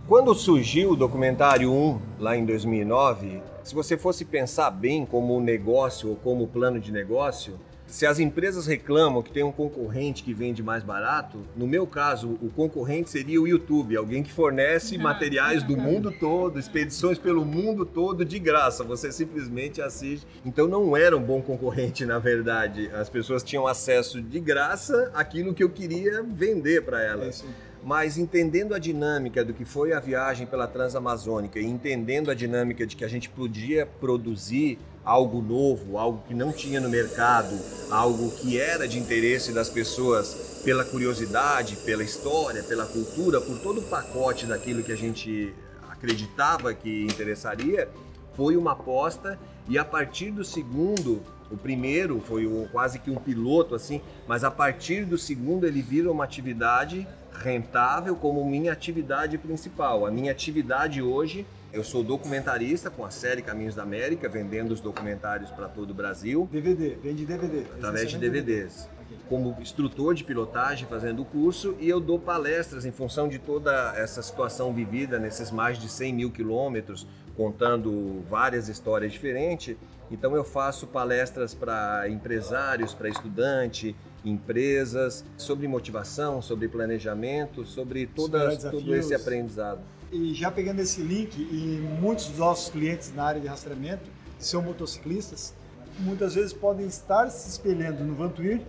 [0.09, 5.41] Quando surgiu o documentário 1, lá em 2009, se você fosse pensar bem como um
[5.41, 10.33] negócio ou como plano de negócio, se as empresas reclamam que tem um concorrente que
[10.33, 15.65] vende mais barato, no meu caso, o concorrente seria o YouTube, alguém que fornece materiais
[15.65, 20.25] do mundo todo, expedições pelo mundo todo de graça, você simplesmente assiste.
[20.45, 22.89] Então não era um bom concorrente, na verdade.
[22.95, 27.47] As pessoas tinham acesso de graça àquilo que eu queria vender para É elas isso
[27.47, 27.66] aí.
[27.87, 32.85] Mas entendendo a dinâmica do que foi a viagem pela Transamazônica e entendendo a dinâmica
[32.85, 37.57] de que a gente podia produzir algo novo, algo que não tinha no mercado,
[37.89, 43.79] algo que era de interesse das pessoas pela curiosidade, pela história, pela cultura, por todo
[43.79, 45.55] o pacote daquilo que a gente
[45.89, 47.89] acreditava que interessaria,
[48.35, 49.39] foi uma aposta.
[49.69, 51.23] E a partir do segundo,
[51.53, 55.81] o primeiro foi um- quase que um piloto assim, mas a partir do segundo ele
[55.81, 57.07] vira uma atividade
[57.43, 60.07] rentável como minha atividade principal.
[60.07, 64.81] A minha atividade hoje, eu sou documentarista com a série Caminhos da América, vendendo os
[64.81, 67.65] documentários para todo o Brasil DVD, vende DVD.
[67.77, 68.89] através de DVDs.
[69.29, 73.93] Como instrutor de pilotagem, fazendo o curso, e eu dou palestras em função de toda
[73.97, 79.77] essa situação vivida nesses mais de 100 mil quilômetros, contando várias histórias diferentes.
[80.11, 88.51] Então eu faço palestras para empresários, para estudante, empresas, sobre motivação, sobre planejamento, sobre toda,
[88.51, 89.81] Superar todo esse aprendizado.
[90.13, 94.63] E já pegando esse link, e muitos dos nossos clientes na área de rastreamento são
[94.63, 95.55] motociclistas,
[95.99, 98.61] muitas vezes podem estar se espelhando no Vantuir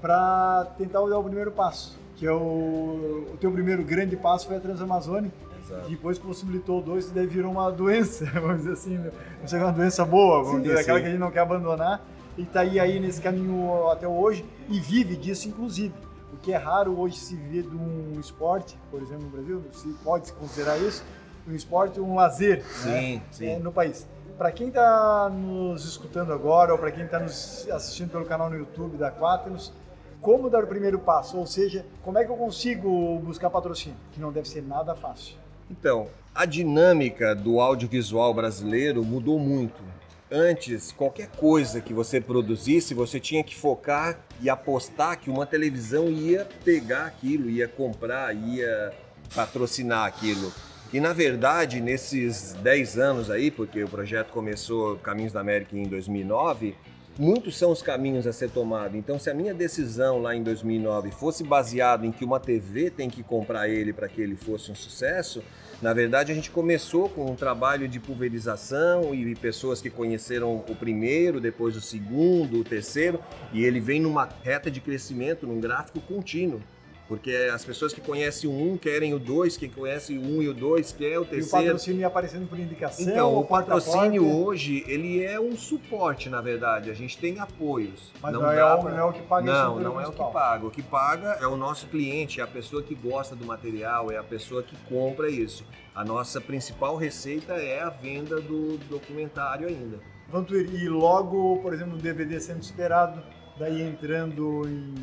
[0.00, 4.56] para tentar dar o primeiro passo, que é o, o teu primeiro grande passo foi
[4.56, 5.82] a Transamazônica, Exato.
[5.82, 9.10] que depois possibilitou dois e daí virou uma doença, vamos dizer assim, né?
[9.40, 11.02] não sei, uma doença boa, vamos Sim, dizer, aquela sim.
[11.02, 12.04] que a gente não quer abandonar,
[12.38, 15.92] e está aí, aí nesse caminho até hoje e vive disso inclusive.
[16.32, 19.88] O que é raro hoje se viver de um esporte, por exemplo, no Brasil, se
[20.04, 21.02] pode se considerar isso,
[21.46, 23.46] um esporte, um lazer né, Sim, sim.
[23.48, 24.06] é, no país.
[24.36, 28.56] Para quem está nos escutando agora ou para quem está nos assistindo pelo canal no
[28.56, 29.72] YouTube da Quaternos,
[30.20, 31.36] como dar o primeiro passo?
[31.36, 33.98] Ou seja, como é que eu consigo buscar patrocínio?
[34.12, 35.34] Que não deve ser nada fácil.
[35.68, 39.82] Então, a dinâmica do audiovisual brasileiro mudou muito.
[40.30, 46.10] Antes, qualquer coisa que você produzisse, você tinha que focar e apostar que uma televisão
[46.10, 48.92] ia pegar aquilo, ia comprar, ia
[49.34, 50.52] patrocinar aquilo.
[50.92, 55.84] E na verdade, nesses 10 anos aí, porque o projeto começou Caminhos da América em
[55.84, 56.74] 2009,
[57.18, 58.98] muitos são os caminhos a ser tomado.
[58.98, 63.08] Então, se a minha decisão lá em 2009 fosse baseada em que uma TV tem
[63.08, 65.42] que comprar ele para que ele fosse um sucesso,
[65.80, 70.74] na verdade a gente começou com um trabalho de pulverização e pessoas que conheceram o
[70.74, 73.20] primeiro, depois o segundo, o terceiro,
[73.52, 76.60] e ele vem numa reta de crescimento, num gráfico contínuo.
[77.08, 80.48] Porque as pessoas que conhecem o um querem o dois, quem conhece o um e
[80.48, 81.64] o dois quer o E o terceiro.
[81.64, 83.02] patrocínio ia aparecendo por indicação?
[83.08, 84.36] Então, o patrocínio porta?
[84.36, 86.90] hoje, ele é um suporte, na verdade.
[86.90, 88.12] A gente tem apoios.
[88.20, 90.12] Mas não, é, dá o, pra- não é o que paga Não, não é o
[90.12, 90.66] que paga.
[90.66, 94.18] O que paga é o nosso cliente, é a pessoa que gosta do material, é
[94.18, 95.64] a pessoa que compra isso.
[95.94, 99.98] A nossa principal receita é a venda do documentário ainda.
[100.28, 103.22] Vantuir, e logo, por exemplo, o DVD sendo esperado,
[103.58, 104.94] daí entrando em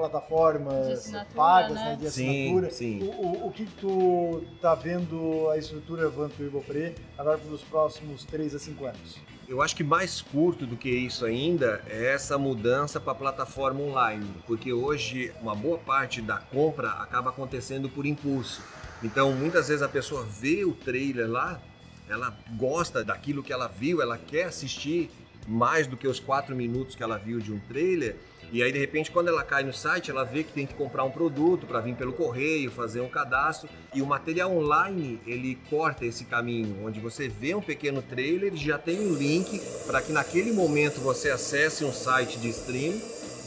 [0.00, 1.84] plataformas pagas, né?
[1.84, 1.96] né?
[1.96, 2.70] de assinatura.
[2.70, 3.08] Sim, sim.
[3.08, 8.24] O, o, o, que tu tá vendo a estrutura Vanto Ibopré agora para os próximos
[8.24, 9.18] 3 a 5 anos?
[9.48, 13.80] Eu acho que mais curto do que isso ainda é essa mudança para a plataforma
[13.80, 18.62] online, porque hoje uma boa parte da compra acaba acontecendo por impulso.
[19.02, 21.60] Então, muitas vezes a pessoa vê o trailer lá,
[22.08, 25.10] ela gosta daquilo que ela viu, ela quer assistir
[25.48, 28.16] mais do que os quatro minutos que ela viu de um trailer.
[28.52, 31.04] E aí, de repente, quando ela cai no site, ela vê que tem que comprar
[31.04, 33.68] um produto para vir pelo correio, fazer um cadastro.
[33.94, 38.76] E o material online, ele corta esse caminho, onde você vê um pequeno trailer, já
[38.76, 43.00] tem um link para que naquele momento você acesse um site de stream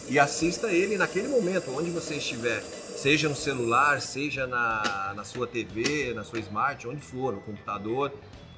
[0.07, 2.61] e assista ele naquele momento, onde você estiver.
[2.61, 8.09] Seja no celular, seja na, na sua TV, na sua smart, onde for, no computador.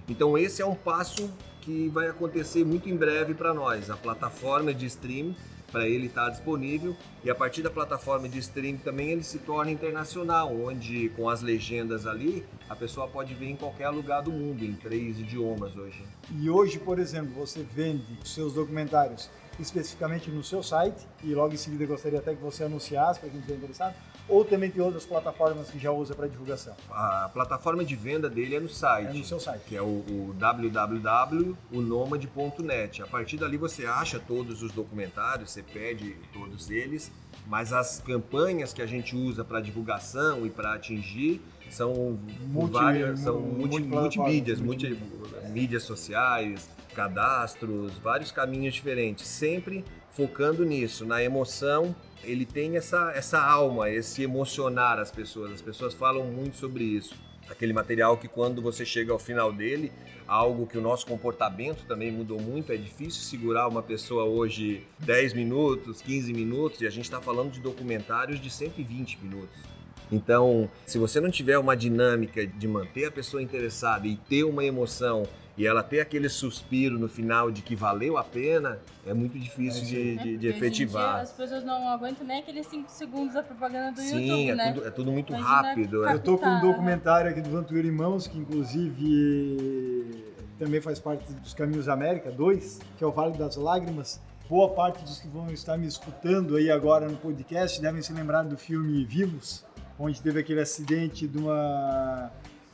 [0.08, 1.32] Então esse é um passo
[1.62, 3.90] que vai acontecer muito em breve para nós.
[3.90, 5.36] A plataforma de streaming
[5.76, 9.40] para ele estar tá disponível e a partir da plataforma de streaming também ele se
[9.40, 14.32] torna internacional, onde com as legendas ali a pessoa pode ver em qualquer lugar do
[14.32, 16.02] mundo, em três idiomas hoje.
[16.32, 21.54] E hoje, por exemplo, você vende os seus documentários especificamente no seu site e logo
[21.54, 23.96] em seguida gostaria até que você anunciasse para quem estiver interessado
[24.28, 26.76] ou também tem outras plataformas que já usa para divulgação?
[26.90, 29.10] A plataforma de venda dele é no site.
[29.10, 29.62] É no seu site.
[29.68, 30.36] Que é o, o.
[33.04, 37.12] A partir dali você acha todos os documentários, você pede todos eles,
[37.48, 43.20] mas as campanhas que a gente usa para divulgação e para atingir são multi, várias,
[43.20, 44.98] são multi, multimídias, multi,
[45.50, 49.84] mídias sociais, cadastros, vários caminhos diferentes, sempre
[50.16, 55.52] focando nisso, na emoção ele tem essa, essa alma, esse emocionar as pessoas.
[55.52, 57.16] As pessoas falam muito sobre isso.
[57.50, 59.92] Aquele material que quando você chega ao final dele,
[60.28, 65.34] algo que o nosso comportamento também mudou muito, é difícil segurar uma pessoa hoje 10
[65.34, 69.56] minutos, 15 minutos, e a gente está falando de documentários de 120 minutos.
[70.12, 74.64] Então, se você não tiver uma dinâmica de manter a pessoa interessada e ter uma
[74.64, 75.24] emoção
[75.58, 79.84] e ela ter aquele suspiro no final de que valeu a pena, é muito difícil
[79.84, 81.14] é, de, de, de efetivar.
[81.14, 84.56] Dia, as pessoas não aguentam nem aqueles 5 segundos da propaganda do Sim, YouTube, é
[84.56, 84.74] né?
[84.74, 86.06] Tudo, é tudo muito Imagina rápido.
[86.06, 86.14] É.
[86.14, 90.26] Eu tô com um documentário aqui do Vantuíra Irmãos, que inclusive
[90.60, 94.20] também faz parte dos Caminhos da América 2, que é o Vale das Lágrimas.
[94.50, 98.44] Boa parte dos que vão estar me escutando aí agora no podcast devem se lembrar
[98.44, 99.66] do filme Vivos,
[99.98, 102.30] onde teve aquele acidente de uma,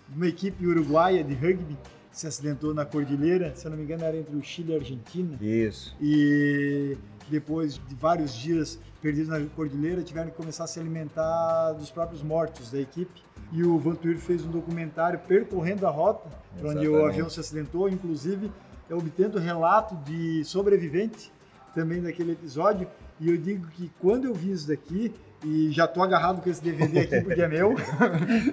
[0.10, 1.78] de uma equipe uruguaia de rugby
[2.12, 4.78] se acidentou na cordilheira, se eu não me engano era entre o Chile e a
[4.80, 5.38] Argentina.
[5.42, 5.96] Isso.
[6.02, 6.98] E
[7.30, 12.22] depois de vários dias perdidos na cordilheira, tiveram que começar a se alimentar dos próprios
[12.22, 13.24] mortos da equipe.
[13.52, 17.90] E o Vantuir fez um documentário percorrendo a rota para onde o avião se acidentou,
[17.90, 18.52] inclusive
[18.90, 21.32] obtendo relato de sobrevivente
[21.74, 22.88] também daquele episódio.
[23.20, 26.62] E eu digo que quando eu vi isso daqui, e já tô agarrado com esse
[26.62, 27.76] DVD aqui porque é meu.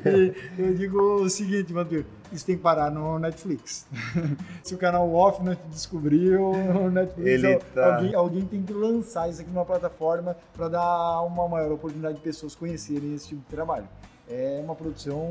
[0.59, 3.87] eu digo o seguinte, Vantur, isso tem que parar no Netflix.
[4.63, 7.97] Se o canal off não te descobriu, o Netflix, tá...
[7.97, 12.21] alguém, alguém tem que lançar isso aqui numa plataforma para dar uma maior oportunidade de
[12.21, 13.89] pessoas conhecerem esse tipo de trabalho.
[14.29, 15.27] É uma produção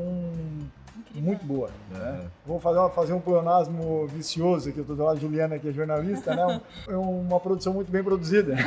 [1.14, 1.70] muito boa.
[1.90, 2.26] Né?
[2.44, 5.68] Vou fazer, uma, fazer um pleonasmo vicioso, que eu estou do lado de Juliana, que
[5.68, 6.60] é jornalista, né?
[6.88, 8.56] É uma produção muito bem produzida.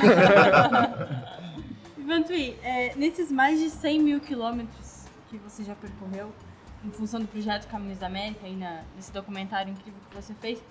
[2.06, 6.30] Vantui, é, nesses mais de 100 mil quilômetros que você já percorreu,
[6.84, 8.58] em função do projeto Caminhos da América, aí
[8.96, 10.62] nesse documentário incrível que você fez,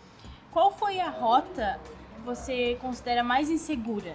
[0.50, 1.78] qual foi a rota
[2.16, 4.14] que você considera mais insegura?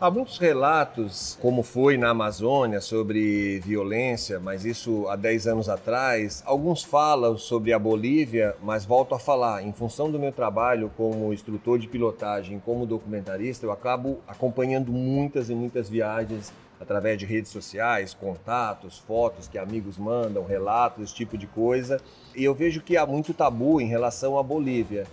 [0.00, 6.42] Há muitos relatos, como foi na Amazônia, sobre violência, mas isso há 10 anos atrás.
[6.44, 11.32] Alguns falam sobre a Bolívia, mas volto a falar, em função do meu trabalho como
[11.32, 17.50] instrutor de pilotagem, como documentarista, eu acabo acompanhando muitas e muitas viagens através de redes
[17.50, 22.00] sociais, contatos, fotos que amigos mandam, relatos, esse tipo de coisa.
[22.34, 25.06] E eu vejo que há muito tabu em relação à Bolívia.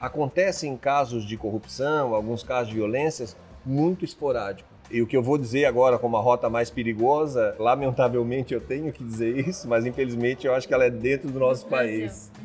[0.00, 4.67] Acontecem casos de corrupção, alguns casos de violências, muito esporádico.
[4.90, 8.90] E o que eu vou dizer agora como a rota mais perigosa, lamentavelmente eu tenho
[8.90, 12.30] que dizer isso, mas infelizmente eu acho que ela é dentro do nosso país.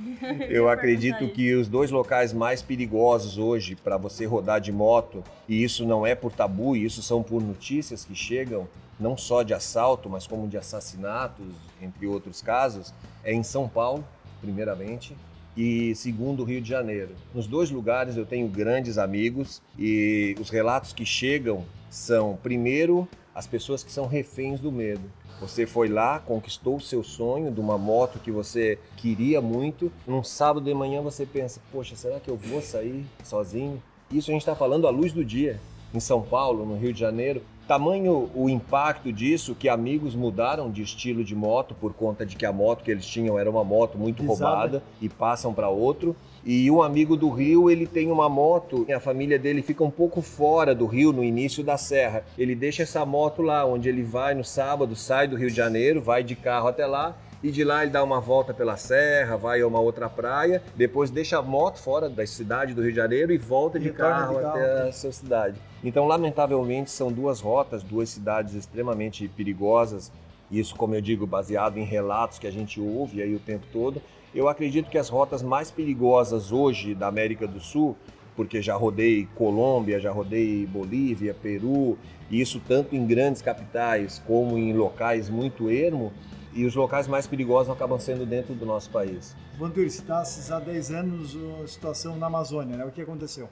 [0.49, 5.61] Eu acredito que os dois locais mais perigosos hoje para você rodar de moto, e
[5.61, 8.65] isso não é por tabu, isso são por notícias que chegam,
[8.97, 11.45] não só de assalto, mas como de assassinatos,
[11.81, 14.05] entre outros casos, é em São Paulo,
[14.39, 15.13] primeiramente,
[15.57, 17.11] e segundo Rio de Janeiro.
[17.33, 23.45] Nos dois lugares eu tenho grandes amigos e os relatos que chegam são, primeiro, as
[23.45, 25.03] pessoas que são reféns do medo.
[25.39, 29.91] Você foi lá, conquistou o seu sonho de uma moto que você queria muito.
[30.07, 33.81] Num sábado de manhã você pensa: Poxa, será que eu vou sair sozinho?
[34.11, 35.59] Isso a gente está falando à luz do dia.
[35.93, 37.43] em São Paulo, no Rio de Janeiro.
[37.67, 42.45] Tamanho o impacto disso que amigos mudaram de estilo de moto por conta de que
[42.45, 44.49] a moto que eles tinham era uma moto muito Pisada.
[44.49, 46.15] roubada e passam para outro.
[46.45, 49.89] E um amigo do Rio, ele tem uma moto, e a família dele fica um
[49.89, 52.25] pouco fora do Rio, no início da serra.
[52.37, 56.01] Ele deixa essa moto lá, onde ele vai no sábado, sai do Rio de Janeiro,
[56.01, 59.59] vai de carro até lá e de lá ele dá uma volta pela serra, vai
[59.59, 63.33] a uma outra praia, depois deixa a moto fora da cidade do Rio de Janeiro
[63.33, 65.59] e volta de carro, de carro, até a sua cidade.
[65.83, 70.09] Então, lamentavelmente, são duas rotas, duas cidades extremamente perigosas.
[70.49, 74.01] Isso, como eu digo, baseado em relatos que a gente ouve aí o tempo todo.
[74.33, 77.97] Eu acredito que as rotas mais perigosas hoje da América do Sul,
[78.37, 81.97] porque já rodei Colômbia, já rodei Bolívia, Peru,
[82.31, 86.13] e isso tanto em grandes capitais como em locais muito ermo,
[86.55, 89.35] e os locais mais perigosos acabam sendo dentro do nosso país.
[89.57, 92.85] Vantur, citasses há 10 anos a situação na Amazônia, né?
[92.85, 93.47] O que aconteceu?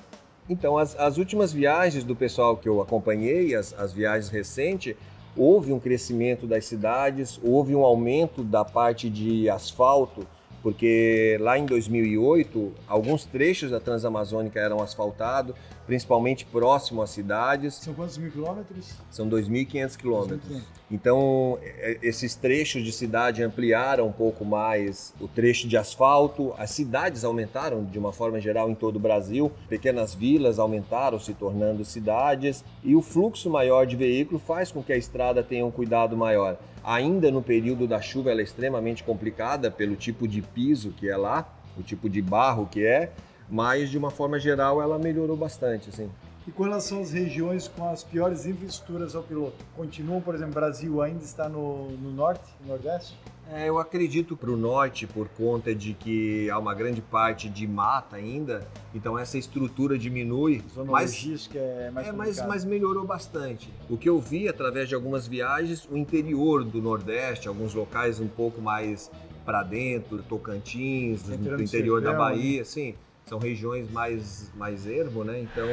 [0.50, 4.96] Então, as, as últimas viagens do pessoal que eu acompanhei, as, as viagens recentes,
[5.36, 10.28] houve um crescimento das cidades, houve um aumento da parte de asfalto,
[10.62, 15.56] porque lá em 2008, alguns trechos da Transamazônica eram asfaltados,
[15.91, 17.73] principalmente próximo às cidades.
[17.73, 18.93] São quantos mil quilômetros?
[19.10, 20.49] São 2.500 quilômetros.
[20.49, 20.62] 2.500.
[20.89, 26.54] Então, é, esses trechos de cidade ampliaram um pouco mais o trecho de asfalto.
[26.58, 29.51] As cidades aumentaram de uma forma geral em todo o Brasil.
[29.67, 32.63] Pequenas vilas aumentaram, se tornando cidades.
[32.82, 36.58] E o fluxo maior de veículo faz com que a estrada tenha um cuidado maior.
[36.82, 41.17] Ainda no período da chuva, ela é extremamente complicada pelo tipo de piso que é
[41.17, 43.12] lá, o tipo de barro que é.
[43.52, 46.10] Mas, de uma forma geral, ela melhorou bastante, assim.
[46.48, 49.64] E com relação às regiões com as piores infraestruturas ao piloto?
[49.76, 53.16] Continuam, por exemplo, Brasil ainda está no, no norte, no nordeste?
[53.54, 57.68] É, eu acredito para o norte por conta de que há uma grande parte de
[57.68, 63.06] mata ainda, então essa estrutura diminui, Zona mas, logística é mais é, mas, mas melhorou
[63.06, 63.70] bastante.
[63.90, 68.28] O que eu vi através de algumas viagens, o interior do Nordeste, alguns locais um
[68.28, 69.12] pouco mais
[69.44, 72.96] para dentro, Tocantins, Entrando do interior da Bahia, sim,
[73.32, 75.39] são regiões mais, mais ermo, né?
[75.39, 75.65] Então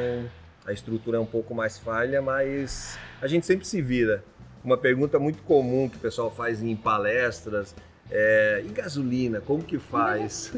[0.65, 4.23] a estrutura é um pouco mais falha, mas a gente sempre se vira.
[4.63, 7.75] Uma pergunta muito comum que o pessoal faz em palestras
[8.09, 10.53] é: e gasolina, como que faz?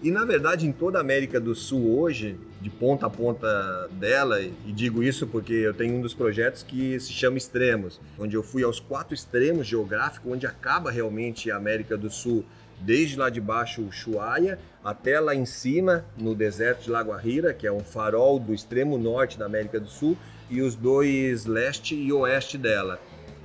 [0.00, 4.40] E na verdade, em toda a América do Sul hoje, de ponta a ponta dela,
[4.40, 8.44] e digo isso porque eu tenho um dos projetos que se chama Extremos, onde eu
[8.44, 12.44] fui aos quatro extremos geográficos, onde acaba realmente a América do Sul,
[12.80, 17.72] desde lá de baixo Ushuaia até lá em cima, no deserto de Lagoarira, que é
[17.72, 20.16] um farol do extremo norte da América do Sul,
[20.50, 23.00] e os dois leste e oeste dela.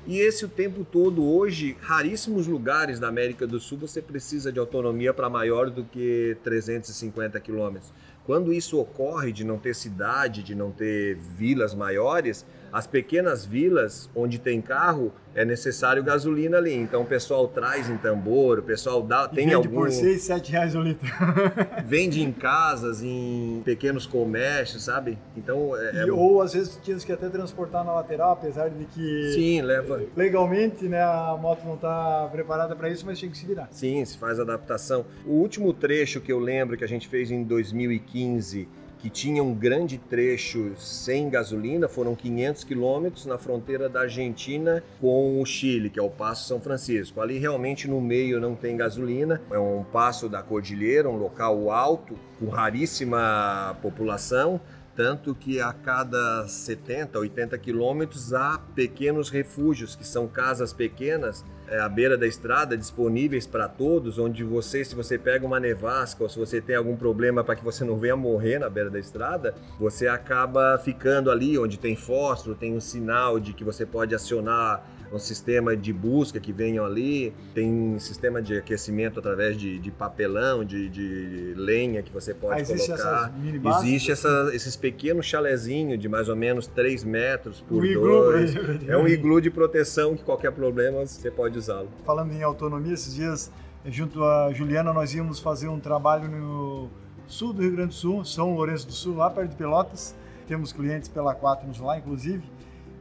[0.06, 4.60] E esse o tempo todo hoje, raríssimos lugares da América do Sul você precisa de
[4.60, 7.94] autonomia para maior do que 350 quilômetros.
[8.26, 14.10] Quando isso ocorre de não ter cidade, de não ter vilas maiores, as pequenas vilas
[14.16, 16.74] onde tem carro é necessário gasolina ali.
[16.74, 20.22] Então o pessoal traz em tambor, o pessoal dá, E tem vende algum por 6,
[20.22, 21.08] 7 reais o litro.
[21.86, 25.18] vende em casas, em pequenos comércios, sabe?
[25.38, 28.86] Então é, é- E- ou às vezes tinha que até transportar na lateral, apesar de
[28.86, 33.38] que sim leva legalmente né, a moto não está preparada para isso, mas tinha que
[33.38, 33.68] se virar.
[33.72, 35.06] Sim, se faz adaptação.
[35.26, 38.68] O último trecho que eu lembro que a gente fez em 2015,
[39.00, 45.42] que tinha um grande trecho sem gasolina, foram 500 quilômetros na fronteira da Argentina com
[45.42, 47.22] o Chile, que é o Passo São Francisco.
[47.22, 52.16] Ali realmente no meio não tem gasolina, é um passo da cordilheira, um local alto,
[52.40, 54.60] com raríssima população.
[54.96, 61.80] Tanto que a cada 70, 80 quilômetros há pequenos refúgios, que são casas pequenas é,
[61.80, 66.30] à beira da estrada, disponíveis para todos, onde você, se você pega uma nevasca ou
[66.30, 69.54] se você tem algum problema para que você não venha morrer na beira da estrada,
[69.80, 74.84] você acaba ficando ali onde tem fósforo, tem um sinal de que você pode acionar
[75.12, 80.64] um sistema de busca que venham ali, tem sistema de aquecimento através de, de papelão,
[80.64, 83.34] de, de lenha que você pode Ah, existe colocar.
[83.64, 84.28] essas Existe assim?
[84.28, 88.26] essa- esses pequenos chalezinhos de mais ou menos 3 metros por Um iglu, 2.
[88.54, 88.92] por exemplo.
[88.92, 91.90] É um iglu de proteção que qualquer problema você pode usá-lo.
[92.06, 93.52] Falando em autonomia, esses dias,
[93.86, 96.88] junto a Juliana, nós íamos fazer um trabalho no
[97.28, 100.16] sul do Rio Grande do Sul, São Lourenço do Sul, lá perto de Pelotas.
[100.48, 102.42] Temos clientes pela Quaternos lá, inclusive.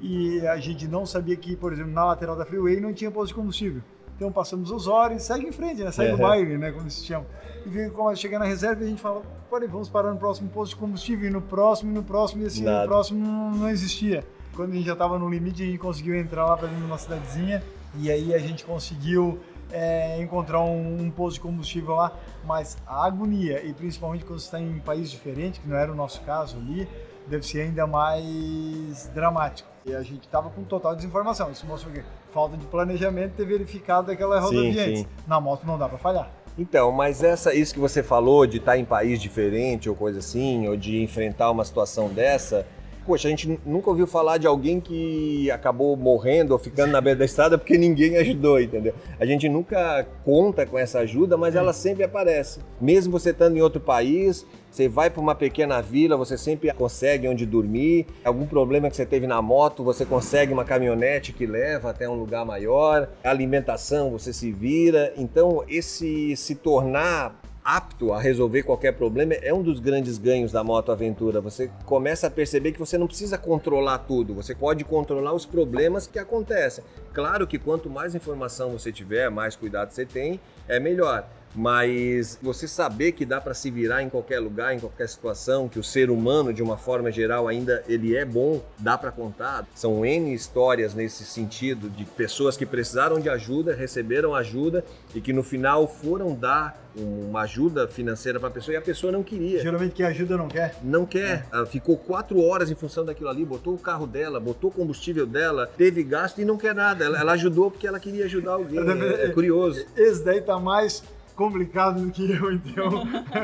[0.01, 3.29] E a gente não sabia que, por exemplo, na lateral da Freeway não tinha posto
[3.29, 3.83] de combustível.
[4.17, 5.93] Então passamos os horas segue em frente, né?
[5.93, 6.73] Segue o baile, né?
[6.73, 7.25] Como se chama.
[7.65, 10.49] E veio como chegar na reserva e a gente fala, peraí, vamos parar no próximo
[10.51, 12.83] posto de combustível, e no próximo, e no próximo, e assim, Nada.
[12.83, 14.25] no próximo não, não existia.
[14.57, 16.91] Quando a gente já estava no limite, a gente conseguiu entrar lá para dentro de
[16.91, 17.63] uma cidadezinha
[17.97, 19.39] e aí a gente conseguiu
[19.71, 22.13] é, encontrar um, um posto de combustível lá,
[22.45, 25.93] mas a agonia, e principalmente quando você está em um país diferente, que não era
[25.93, 26.89] o nosso caso ali,
[27.29, 29.69] deve ser ainda mais dramático.
[29.89, 31.51] E a gente estava com total desinformação.
[31.51, 35.07] Isso mostra que falta de planejamento ter verificado aquela rodovia antes.
[35.27, 36.31] Na moto não dá para falhar.
[36.59, 40.19] Então, mas essa, isso que você falou de estar tá em país diferente ou coisa
[40.19, 42.67] assim, ou de enfrentar uma situação dessa,
[43.09, 47.21] poxa, a gente nunca ouviu falar de alguém que acabou morrendo ou ficando na beira
[47.21, 48.93] da estrada porque ninguém ajudou, entendeu?
[49.19, 52.61] A gente nunca conta com essa ajuda, mas ela sempre aparece.
[52.79, 57.27] Mesmo você estando em outro país, você vai para uma pequena vila, você sempre consegue
[57.27, 58.07] onde dormir.
[58.23, 62.15] Algum problema que você teve na moto, você consegue uma caminhonete que leva até um
[62.15, 63.09] lugar maior.
[63.25, 65.15] A alimentação, você se vira.
[65.17, 70.65] Então, esse se tornar apto a resolver qualquer problema é um dos grandes ganhos da
[70.65, 71.39] moto aventura.
[71.39, 76.07] Você começa a perceber que você não precisa controlar tudo, você pode controlar os problemas
[76.07, 76.83] que acontecem.
[77.13, 82.69] Claro que quanto mais informação você tiver, mais cuidado você tem, é melhor mas você
[82.69, 86.11] saber que dá para se virar em qualquer lugar, em qualquer situação, que o ser
[86.11, 89.67] humano, de uma forma geral, ainda ele é bom, dá para contar.
[89.75, 94.85] São N histórias nesse sentido de pessoas que precisaram de ajuda, receberam ajuda
[95.15, 99.13] e que no final foram dar uma ajuda financeira para a pessoa e a pessoa
[99.13, 99.61] não queria.
[99.61, 100.75] Geralmente quem ajuda não quer.
[100.83, 101.47] Não quer.
[101.53, 101.67] É.
[101.67, 105.67] Ficou quatro horas em função daquilo ali, botou o carro dela, botou o combustível dela,
[105.67, 107.05] teve gasto e não quer nada.
[107.05, 108.79] Ela, ela ajudou porque ela queria ajudar alguém.
[108.79, 109.85] É, é curioso.
[109.97, 111.03] Esse daí tá mais
[111.39, 112.91] complicado do que eu, então.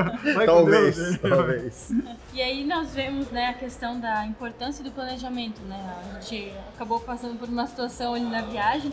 [0.44, 1.92] talvez, Deus, talvez.
[2.32, 5.94] E aí nós vemos né, a questão da importância do planejamento, né?
[6.12, 8.92] A gente acabou passando por uma situação ali na viagem,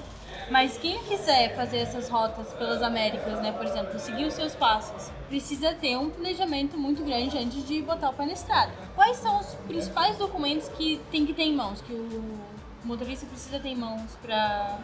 [0.52, 5.12] mas quem quiser fazer essas rotas pelas Américas, né, por exemplo, seguir os seus passos,
[5.28, 8.72] precisa ter um planejamento muito grande antes de botar o pé na estrada.
[8.94, 12.24] Quais são os principais documentos que tem que ter em mãos, que o
[12.84, 14.78] motorista precisa ter em mãos para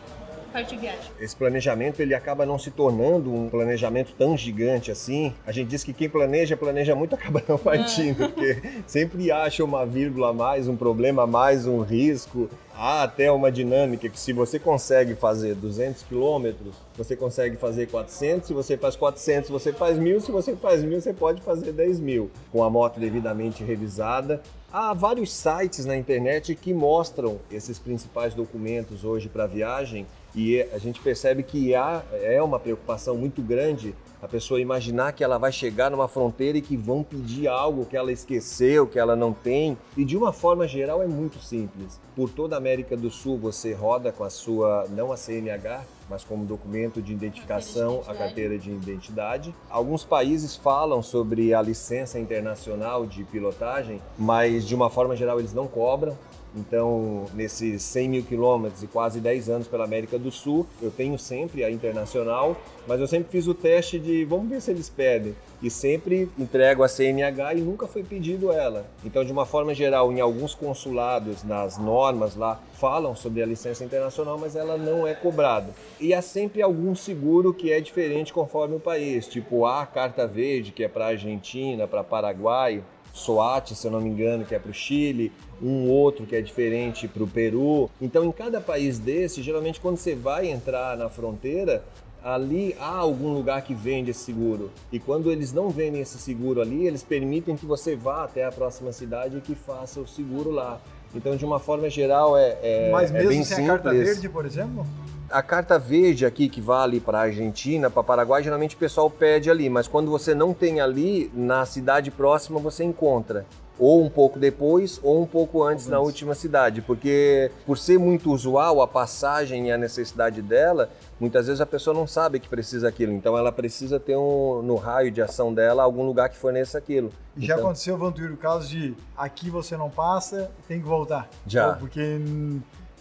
[0.47, 1.11] parte de viagem.
[1.19, 5.33] Esse planejamento ele acaba não se tornando um planejamento tão gigante assim.
[5.45, 8.27] A gente diz que quem planeja, planeja muito, acaba não partindo, é.
[8.27, 12.49] porque sempre acha uma vírgula a mais, um problema a mais, um risco.
[12.79, 18.47] Há até uma dinâmica que se você consegue fazer 200 quilômetros, você consegue fazer 400,
[18.47, 21.99] se você faz 400, você faz mil, se você faz mil, você pode fazer 10
[21.99, 24.43] mil, com a moto devidamente revisada.
[24.71, 30.05] Há vários sites na internet que mostram esses principais documentos hoje para viagem
[30.37, 35.23] e a gente percebe que há, é uma preocupação muito grande a pessoa imaginar que
[35.23, 39.15] ela vai chegar numa fronteira e que vão pedir algo que ela esqueceu, que ela
[39.15, 39.77] não tem.
[39.95, 41.99] E de uma forma geral é muito simples.
[42.15, 46.23] Por toda a América do Sul você roda com a sua, não a CNH, mas
[46.23, 49.53] como documento de identificação, a carteira de identidade.
[49.69, 55.53] Alguns países falam sobre a licença internacional de pilotagem, mas de uma forma geral eles
[55.53, 56.17] não cobram.
[56.57, 61.17] Então, nesses 100 mil quilômetros e quase 10 anos pela América do Sul, eu tenho
[61.19, 65.35] sempre a internacional, mas eu sempre fiz o teste de vamos ver se eles pedem.
[65.61, 68.85] E sempre entrego a CNH e nunca foi pedido ela.
[69.03, 73.83] Então, de uma forma geral, em alguns consulados, nas normas lá, falam sobre a licença
[73.83, 75.73] internacional, mas ela não é cobrada.
[75.99, 80.71] E há sempre algum seguro que é diferente conforme o país, tipo a carta verde,
[80.71, 82.83] que é para Argentina, para Paraguai,
[83.13, 85.31] SOAT, se eu não me engano, que é para o Chile,
[85.61, 87.89] um outro que é diferente para o Peru.
[88.01, 91.83] Então, em cada país desse, geralmente quando você vai entrar na fronteira,
[92.23, 94.71] ali há algum lugar que vende esse seguro.
[94.91, 98.51] E quando eles não vendem esse seguro ali, eles permitem que você vá até a
[98.51, 100.79] próxima cidade e que faça o seguro lá.
[101.15, 104.45] Então, de uma forma geral, é, é, Mas é bem sem a carta verde, por
[104.45, 104.85] exemplo?
[105.29, 109.69] A carta verde aqui que vale para Argentina, para Paraguai, geralmente o pessoal pede ali,
[109.69, 113.45] mas quando você não tem ali, na cidade próxima você encontra
[113.79, 118.31] ou um pouco depois ou um pouco antes na última cidade, porque por ser muito
[118.31, 122.87] usual a passagem e a necessidade dela, muitas vezes a pessoa não sabe que precisa
[122.87, 126.77] aquilo, então ela precisa ter um, no raio de ação dela algum lugar que forneça
[126.77, 127.11] aquilo.
[127.35, 131.29] E já então, aconteceu, Vantuíro, o caso de aqui você não passa, tem que voltar.
[131.45, 131.73] Já.
[131.73, 132.19] Porque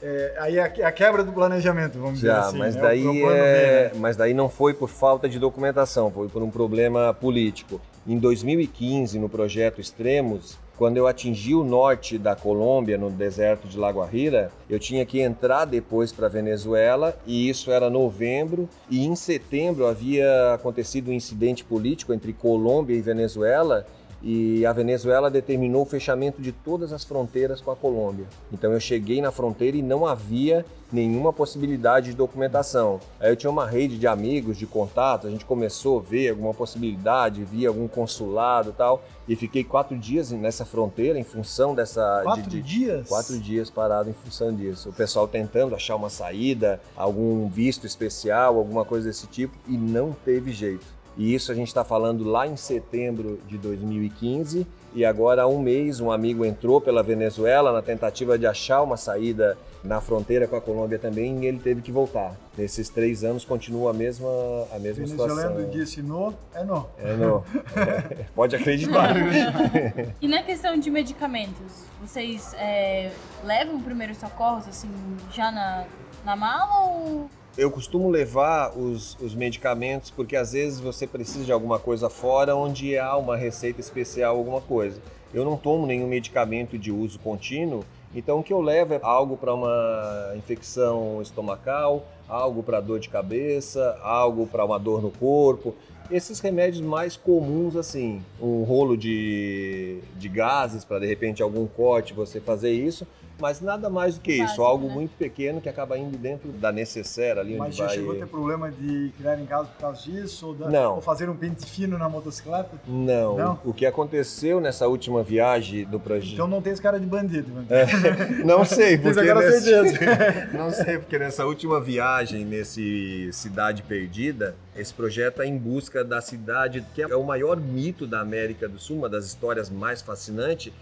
[0.02, 2.58] é, aí é a quebra do planejamento, vamos Já, dizer assim.
[2.58, 2.82] Mas, né?
[2.82, 3.98] daí é, né?
[3.98, 7.80] mas daí não foi por falta de documentação, foi por um problema político.
[8.08, 13.76] Em 2015, no projeto Extremos, quando eu atingi o norte da Colômbia, no deserto de
[13.76, 18.68] Lagoarira, eu tinha que entrar depois para Venezuela e isso era novembro.
[18.88, 23.84] E em setembro havia acontecido um incidente político entre Colômbia e Venezuela
[24.22, 28.26] e a Venezuela determinou o fechamento de todas as fronteiras com a Colômbia.
[28.52, 33.00] Então eu cheguei na fronteira e não havia nenhuma possibilidade de documentação.
[33.20, 36.54] Aí eu tinha uma rede de amigos, de contatos, a gente começou a ver alguma
[36.54, 42.20] possibilidade, via algum consulado e tal, e fiquei quatro dias nessa fronteira em função dessa...
[42.22, 43.08] Quatro de, de, dias?
[43.08, 44.90] Quatro dias parado em função disso.
[44.90, 50.12] O pessoal tentando achar uma saída, algum visto especial, alguma coisa desse tipo, e não
[50.24, 50.95] teve jeito.
[51.16, 55.58] E isso a gente está falando lá em setembro de 2015 e agora há um
[55.58, 60.56] mês um amigo entrou pela Venezuela na tentativa de achar uma saída na fronteira com
[60.56, 62.34] a Colômbia também e ele teve que voltar.
[62.56, 64.28] Nesses três anos continua a mesma,
[64.72, 65.36] a mesma situação.
[65.36, 66.88] Venezuelano disse no, é no.
[66.98, 67.44] É no.
[68.34, 69.14] Pode acreditar.
[70.20, 73.10] e na questão de medicamentos, vocês é,
[73.44, 74.90] levam primeiros socorros assim
[75.30, 75.84] já na,
[76.24, 81.52] na mala ou eu costumo levar os, os, medicamentos porque às vezes você precisa de
[81.52, 85.00] alguma coisa fora onde há uma receita especial, alguma coisa.
[85.32, 87.84] Eu não tomo nenhum medicamento de uso contínuo,
[88.14, 93.08] então o que eu levo é algo para uma infecção estomacal, algo para dor de
[93.08, 95.74] cabeça, algo para uma dor no corpo.
[96.10, 102.14] Esses remédios mais comuns, assim, um rolo de, de gases para de repente algum corte
[102.14, 103.06] você fazer isso,
[103.38, 104.94] mas nada mais do que isso, Básico, algo né?
[104.94, 107.94] muito pequeno que acaba indo dentro da necessária ali Mas onde já vai...
[107.94, 110.46] chegou a ter problema de criar em casa por causa disso?
[110.46, 110.70] Ou, da...
[110.70, 110.94] Não.
[110.96, 112.70] ou fazer um pente fino na motocicleta?
[112.86, 113.36] Não.
[113.36, 113.60] não.
[113.64, 116.34] O que aconteceu nessa última viagem do projeto...
[116.34, 117.50] Então não tem esse cara de bandido.
[117.68, 117.86] É.
[118.44, 119.20] Não sei, porque...
[119.20, 119.70] Tem nesse...
[120.56, 126.20] não sei, porque nessa última viagem, nesse Cidade Perdida, esse projeto é em busca da
[126.20, 130.72] cidade, que é o maior mito da América do Sul, uma das histórias mais fascinantes,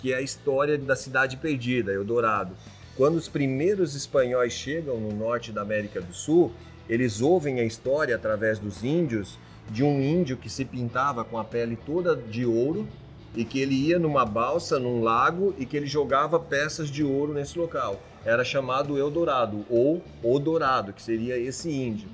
[0.00, 2.54] que é a história da cidade perdida, Eldorado.
[2.96, 6.52] Quando os primeiros espanhóis chegam no norte da América do Sul,
[6.88, 9.38] eles ouvem a história através dos índios
[9.70, 12.88] de um índio que se pintava com a pele toda de ouro
[13.34, 17.32] e que ele ia numa balsa, num lago e que ele jogava peças de ouro
[17.32, 18.00] nesse local.
[18.24, 22.08] Era chamado Eldorado ou O Dourado, que seria esse índio.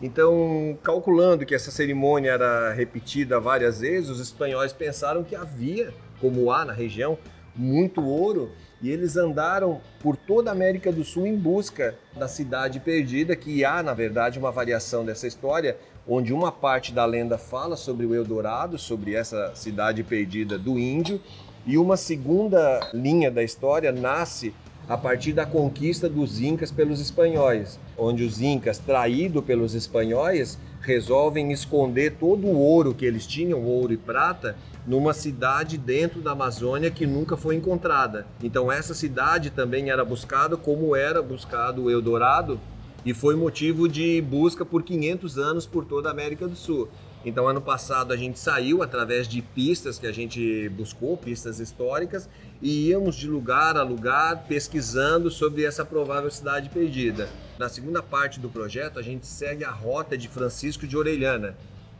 [0.00, 6.50] Então, calculando que essa cerimônia era repetida várias vezes, os espanhóis pensaram que havia, como
[6.50, 7.18] há na região,
[7.54, 8.50] muito ouro
[8.80, 13.64] e eles andaram por toda a América do Sul em busca da cidade perdida, que
[13.64, 18.14] há, na verdade, uma variação dessa história, onde uma parte da lenda fala sobre o
[18.14, 21.20] Eldorado, sobre essa cidade perdida do índio,
[21.64, 24.52] e uma segunda linha da história nasce
[24.88, 31.52] a partir da conquista dos incas pelos espanhóis, onde os incas, traídos pelos espanhóis, resolvem
[31.52, 34.56] esconder todo o ouro que eles tinham, ouro e prata,
[34.86, 38.26] numa cidade dentro da Amazônia que nunca foi encontrada.
[38.42, 42.58] Então essa cidade também era buscada como era buscado o Eldorado
[43.04, 46.88] e foi motivo de busca por 500 anos por toda a América do Sul.
[47.24, 52.28] Então, ano passado a gente saiu através de pistas que a gente buscou, pistas históricas,
[52.60, 57.28] e íamos de lugar a lugar pesquisando sobre essa provável cidade perdida.
[57.58, 61.56] Na segunda parte do projeto, a gente segue a rota de Francisco de Orellana,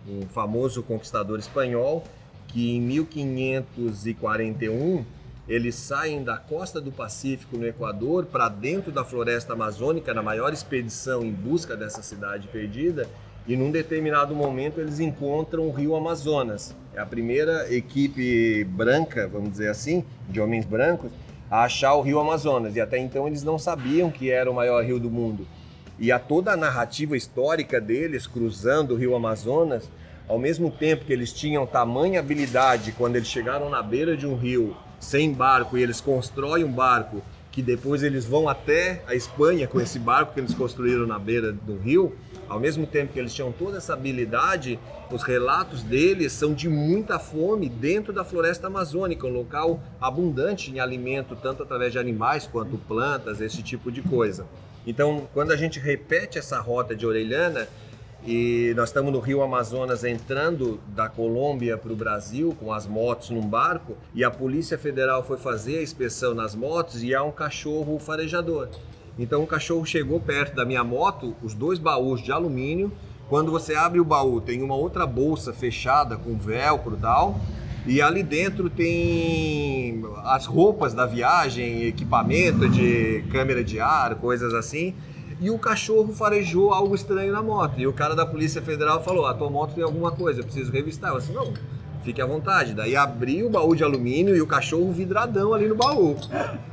[0.08, 2.02] um famoso conquistador espanhol
[2.48, 5.04] que em 1541
[5.48, 10.52] eles saem da costa do Pacífico no Equador para dentro da floresta amazônica na maior
[10.52, 13.08] expedição em busca dessa cidade perdida
[13.46, 16.74] e num determinado momento eles encontram o rio Amazonas.
[16.94, 21.10] É a primeira equipe branca, vamos dizer assim, de homens brancos,
[21.50, 22.76] a achar o rio Amazonas.
[22.76, 25.46] E até então eles não sabiam que era o maior rio do mundo.
[25.98, 29.88] E a toda a narrativa histórica deles cruzando o rio Amazonas,
[30.28, 34.36] ao mesmo tempo que eles tinham tamanha habilidade quando eles chegaram na beira de um
[34.36, 39.66] rio sem barco e eles constroem um barco que depois eles vão até a Espanha
[39.66, 42.16] com esse barco que eles construíram na beira do rio,
[42.52, 44.78] ao mesmo tempo que eles tinham toda essa habilidade,
[45.10, 50.78] os relatos deles são de muita fome dentro da floresta amazônica, um local abundante em
[50.78, 54.46] alimento, tanto através de animais quanto plantas, esse tipo de coisa.
[54.86, 57.66] Então, quando a gente repete essa rota de Orelhana,
[58.22, 63.30] e nós estamos no Rio Amazonas entrando da Colômbia para o Brasil com as motos
[63.30, 67.32] num barco e a Polícia Federal foi fazer a inspeção nas motos e há um
[67.32, 68.68] cachorro farejador.
[69.18, 72.90] Então o cachorro chegou perto da minha moto, os dois baús de alumínio.
[73.28, 77.40] Quando você abre o baú, tem uma outra bolsa fechada com velcro e tal.
[77.86, 84.94] E ali dentro tem as roupas da viagem, equipamento de câmera de ar, coisas assim.
[85.40, 87.80] E o cachorro farejou algo estranho na moto.
[87.80, 90.70] E o cara da Polícia Federal falou: A tua moto tem alguma coisa, eu preciso
[90.70, 91.10] revistar.
[91.12, 91.52] Eu disse: Não,
[92.02, 92.74] fique à vontade.
[92.74, 96.16] Daí abri o baú de alumínio e o cachorro vidradão ali no baú.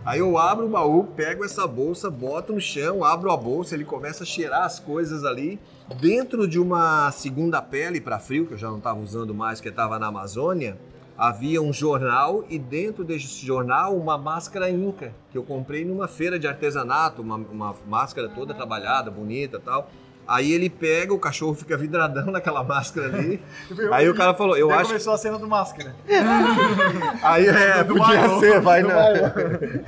[0.06, 3.86] Aí eu abro o baú, pego essa bolsa, boto no chão, abro a bolsa, ele
[3.86, 5.60] começa a cheirar as coisas ali.
[6.00, 9.70] Dentro de uma segunda pele para frio, que eu já não estava usando mais, que
[9.70, 10.78] estava na Amazônia,
[11.18, 16.40] havia um jornal e dentro desse jornal uma máscara inca, que eu comprei numa feira
[16.40, 19.90] de artesanato, uma, uma máscara toda trabalhada, bonita tal.
[20.30, 23.42] Aí ele pega, o cachorro fica vidradão naquela máscara ali.
[23.92, 24.90] aí o cara falou, eu acho.
[24.90, 25.96] começou a cena do máscara.
[27.24, 28.90] Aí é, Do podia ser, vai não.
[28.90, 29.24] Mario.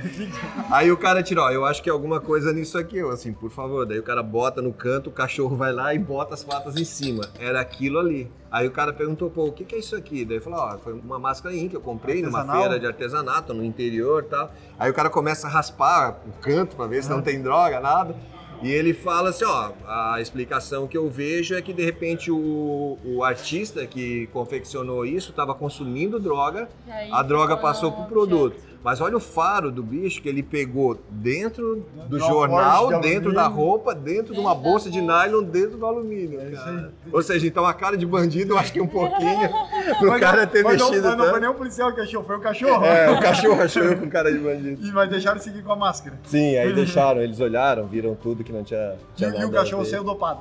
[0.68, 3.32] Aí o cara tira, ó, eu acho que é alguma coisa nisso aqui, eu assim,
[3.32, 3.86] por favor.
[3.86, 6.84] Daí o cara bota no canto, o cachorro vai lá e bota as patas em
[6.84, 7.22] cima.
[7.38, 8.28] Era aquilo ali.
[8.50, 10.24] Aí o cara perguntou, pô, o que, que é isso aqui?
[10.24, 12.62] Daí falou, ó, foi uma máscara que eu comprei numa Artesanal?
[12.62, 14.52] feira de artesanato no interior e tal.
[14.76, 18.16] Aí o cara começa a raspar o canto pra ver se não tem droga, nada.
[18.62, 22.96] E ele fala assim, ó, a explicação que eu vejo é que de repente o,
[23.04, 28.71] o artista que confeccionou isso estava consumindo droga, aí a droga passou pro produto.
[28.84, 33.32] Mas olha o faro do bicho que ele pegou dentro do Do jornal, de dentro
[33.32, 36.40] da roupa, dentro de uma bolsa de nylon, dentro do alumínio.
[36.40, 36.88] É.
[37.12, 39.48] Ou seja, então a cara de bandido eu acho que um pouquinho
[40.00, 42.00] pro Mas cara não- ter mas não, mexido mas não foi nem o policial que
[42.00, 42.84] achou, foi o cachorro.
[42.84, 44.84] É, o cachorro achou eu com cara de bandido.
[44.84, 46.18] E, mas deixaram seguir com a máscara.
[46.24, 49.50] Sim, aí deixaram, eles olharam, viram tudo que não tinha, E, tinha e nada o
[49.52, 50.40] cachorro saiu dopado.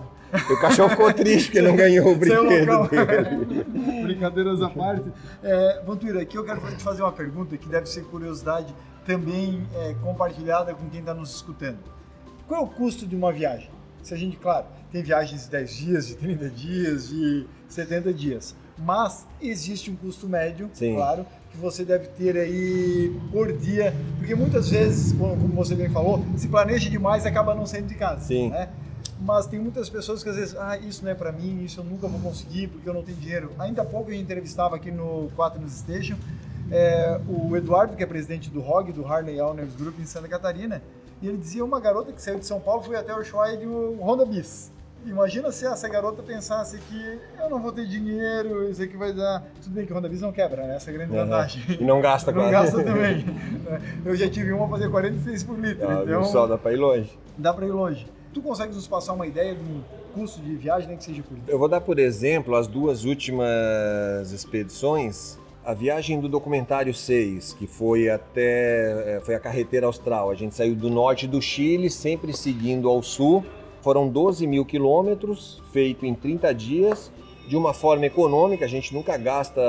[0.49, 2.47] O cachorro ficou triste porque não ganhou o brinquedo
[2.89, 3.63] dele.
[4.03, 5.11] Brincadeiras à parte.
[5.43, 8.73] É, Vantuíra, aqui eu quero te fazer uma pergunta que deve ser curiosidade
[9.05, 11.79] também é, compartilhada com quem está nos escutando.
[12.47, 13.69] Qual é o custo de uma viagem?
[14.01, 18.55] Se a gente, claro, tem viagens de 10 dias, de 30 dias, de 70 dias,
[18.77, 20.95] mas existe um custo médio, Sim.
[20.95, 25.89] claro, que você deve ter aí por dia, porque muitas vezes, como como você bem
[25.89, 28.21] falou, se planeja demais e acaba não saindo de casa.
[28.21, 28.49] Sim.
[28.49, 28.69] Né?
[29.23, 31.83] Mas tem muitas pessoas que às vezes, ah, isso não é para mim, isso eu
[31.83, 33.51] nunca vou conseguir porque eu não tenho dinheiro.
[33.59, 36.15] Ainda há pouco a gente entrevistava aqui no 4 News Station
[36.71, 40.81] é, o Eduardo, que é presidente do ROG, do Harley Owners Group em Santa Catarina,
[41.21, 43.65] e ele dizia uma garota que saiu de São Paulo foi até o Ushuaia de
[43.65, 44.71] Honda Bis.
[45.05, 49.43] Imagina se essa garota pensasse que eu não vou ter dinheiro, isso aqui vai dar.
[49.61, 50.75] Tudo bem que Honda Bis não quebra, né?
[50.75, 51.17] Essa é a grande Uhum.
[51.25, 51.63] vantagem.
[51.79, 52.51] E não gasta Não quase.
[52.51, 53.25] gasta também.
[54.05, 57.19] Eu já tive uma fazer 46 por litro, Ah, então Só dá pra ir longe.
[57.37, 58.07] dá para ir longe.
[58.33, 59.81] Tu consegue nos passar uma ideia de um
[60.13, 61.37] custo de viagem, nem que seja por?
[61.47, 65.37] Eu vou dar por exemplo as duas últimas expedições.
[65.63, 70.31] A viagem do documentário 6, que foi até eh, foi a carreteira austral.
[70.31, 73.45] A gente saiu do norte do Chile, sempre seguindo ao sul.
[73.81, 77.11] Foram 12 mil quilômetros, feito em 30 dias,
[77.51, 78.63] de uma forma econômica.
[78.63, 79.61] A gente nunca gasta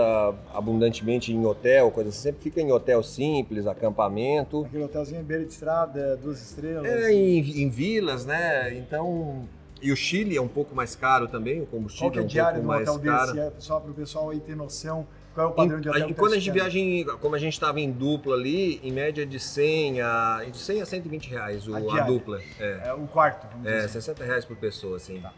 [0.54, 2.20] abundantemente em hotel, coisa assim.
[2.22, 4.64] Sempre fica em hotel simples, acampamento.
[4.66, 6.86] Aquele hotelzinho em beira de estrada, duas estrelas.
[6.88, 8.72] É, em, em vilas, né?
[8.78, 9.48] Então.
[9.82, 12.44] E o Chile é um pouco mais caro também, o combustível Qual que é é
[12.44, 13.32] um pouco mais hotel caro.
[13.32, 13.38] desse?
[13.48, 15.04] É só para o pessoal aí ter noção
[15.34, 17.38] qual é o padrão de hotel Em- tá quando a gente viaja, em, como a
[17.38, 21.66] gente estava em dupla ali, em média de 100 a, de 100 a 120 reais
[21.66, 22.38] o- A a, dupla.
[22.60, 23.88] É, É o quarto, vamos é dizer.
[23.88, 25.18] 60 reais por pessoa, assim.
[25.20, 25.32] Tá.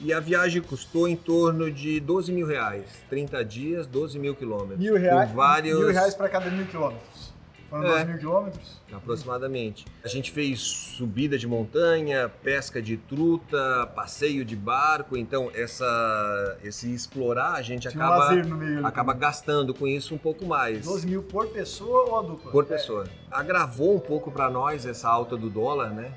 [0.00, 2.84] E a viagem custou em torno de 12 mil reais.
[3.10, 4.78] 30 dias, 12 mil quilômetros.
[4.78, 5.78] Mil reais, vários...
[5.78, 7.32] mil reais para cada mil quilômetros.
[7.68, 7.90] Foram É.
[7.90, 8.78] 12 mil quilômetros?
[8.92, 9.84] aproximadamente.
[10.02, 16.92] A gente fez subida de montanha, pesca de truta, passeio de barco, então essa esse
[16.94, 18.86] explorar a gente Tinha um acaba no meio.
[18.86, 22.50] acaba gastando com isso um pouco mais 12 mil por pessoa ou a dupla?
[22.50, 23.04] por pessoa.
[23.30, 26.12] Agravou um pouco para nós essa alta do dólar, né?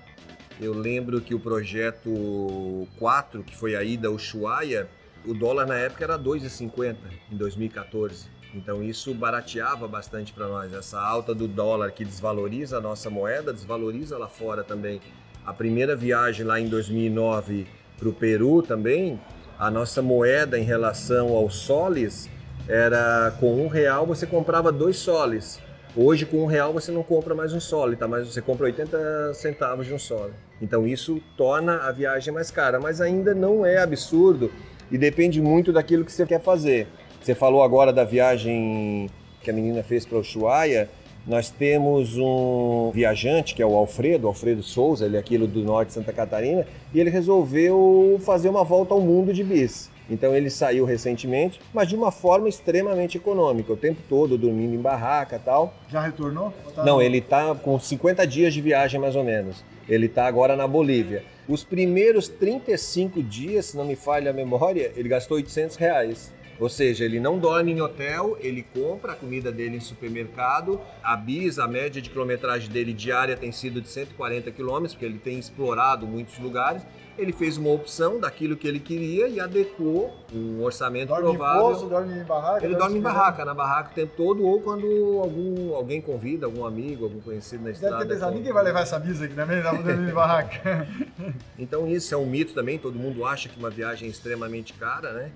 [0.62, 4.88] Eu lembro que o projeto 4, que foi a ida ao Ushuaia,
[5.26, 6.98] o dólar na época era 2,50
[7.32, 8.28] em 2014.
[8.54, 10.72] Então isso barateava bastante para nós.
[10.72, 15.02] Essa alta do dólar que desvaloriza a nossa moeda, desvaloriza lá fora também.
[15.44, 17.66] A primeira viagem lá em 2009
[17.98, 19.20] para o Peru também,
[19.58, 22.30] a nossa moeda em relação aos soles
[22.68, 25.60] era com um real você comprava dois soles.
[25.96, 28.08] Hoje com um real você não compra mais um sole, tá?
[28.08, 30.32] Mas você compra 80 centavos de um sole.
[30.62, 34.50] Então isso torna a viagem mais cara, mas ainda não é absurdo
[34.90, 36.88] e depende muito daquilo que você quer fazer.
[37.22, 39.10] Você falou agora da viagem
[39.44, 40.90] que a menina fez para Ushuaia.
[41.28, 45.90] Nós temos um viajante, que é o Alfredo, Alfredo Souza, ele é aquilo do norte
[45.90, 49.91] de Santa Catarina, e ele resolveu fazer uma volta ao mundo de bis.
[50.12, 54.82] Então ele saiu recentemente, mas de uma forma extremamente econômica, o tempo todo dormindo em
[54.82, 55.74] barraca e tal.
[55.90, 56.54] Já retornou?
[56.66, 59.64] Ou tá Não, no- ele está com 50 dias de viagem mais ou menos.
[59.88, 61.24] Ele está agora na Bolívia.
[61.48, 66.32] Os primeiros 35 dias, se não me falha a memória, ele gastou 800 reais.
[66.60, 70.80] Ou seja, ele não dorme em hotel, ele compra a comida dele em supermercado.
[71.04, 75.18] A bis, a média de quilometragem dele diária tem sido de 140 quilômetros, porque ele
[75.18, 76.84] tem explorado muitos lugares.
[77.18, 81.62] Ele fez uma opção daquilo que ele queria e adequou um orçamento Dorme em provável.
[81.62, 82.66] poço, dorme em barraca?
[82.66, 84.86] Ele dorme em em barraca, na barraca o tempo todo, ou quando
[85.20, 88.06] algum, alguém convida, algum amigo, algum conhecido na Deve estrada.
[88.06, 90.88] ter pensado, ninguém vai levar essa bisa aqui também, dá pra dormir em barraca.
[91.60, 95.12] Então isso é um mito também, todo mundo acha que uma viagem é extremamente cara,
[95.14, 95.32] né?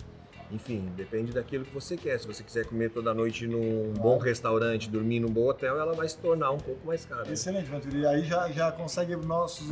[0.52, 2.20] Enfim, depende daquilo que você quer.
[2.20, 6.08] Se você quiser comer toda noite num bom restaurante, dormir num bom hotel, ela vai
[6.08, 7.32] se tornar um pouco mais cara.
[7.32, 8.00] Excelente, Vanturi.
[8.00, 9.68] E aí já, já consegue nossos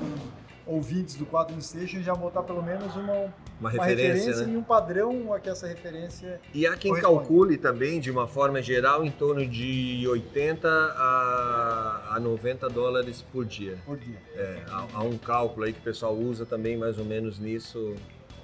[0.66, 4.54] ouvintes do 4 Station já botar pelo menos uma, Uma uma referência, referência né?
[4.54, 8.62] e um padrão a que essa referência E há quem calcule também, de uma forma
[8.62, 13.78] geral, em torno de 80 a, a 90 dólares por dia.
[13.86, 14.18] por dia.
[14.36, 17.96] É, há, há um cálculo aí que o pessoal usa também mais ou menos nisso.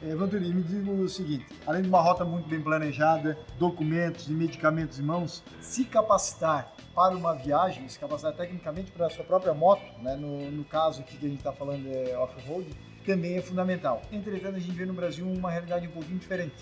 [0.01, 4.31] É, Vanturi, me diga o seguinte: além de uma rota muito bem planejada, documentos e
[4.31, 9.53] medicamentos em mãos, se capacitar para uma viagem, se capacitar tecnicamente para a sua própria
[9.53, 12.69] moto, né, no, no caso aqui que a gente está falando é off-road,
[13.05, 14.01] também é fundamental.
[14.09, 16.55] Entretanto, a gente vê no Brasil uma realidade um pouquinho diferente.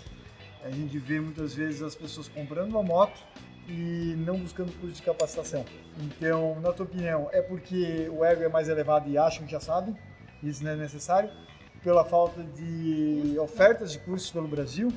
[0.64, 3.20] A gente vê muitas vezes as pessoas comprando uma moto
[3.68, 5.64] e não buscando curso de capacitação.
[6.00, 9.60] Então, na tua opinião, é porque o ego é mais elevado e acham que já
[9.60, 9.96] sabem,
[10.42, 11.30] isso não é necessário,
[11.82, 14.92] pela falta de ofertas de cursos pelo Brasil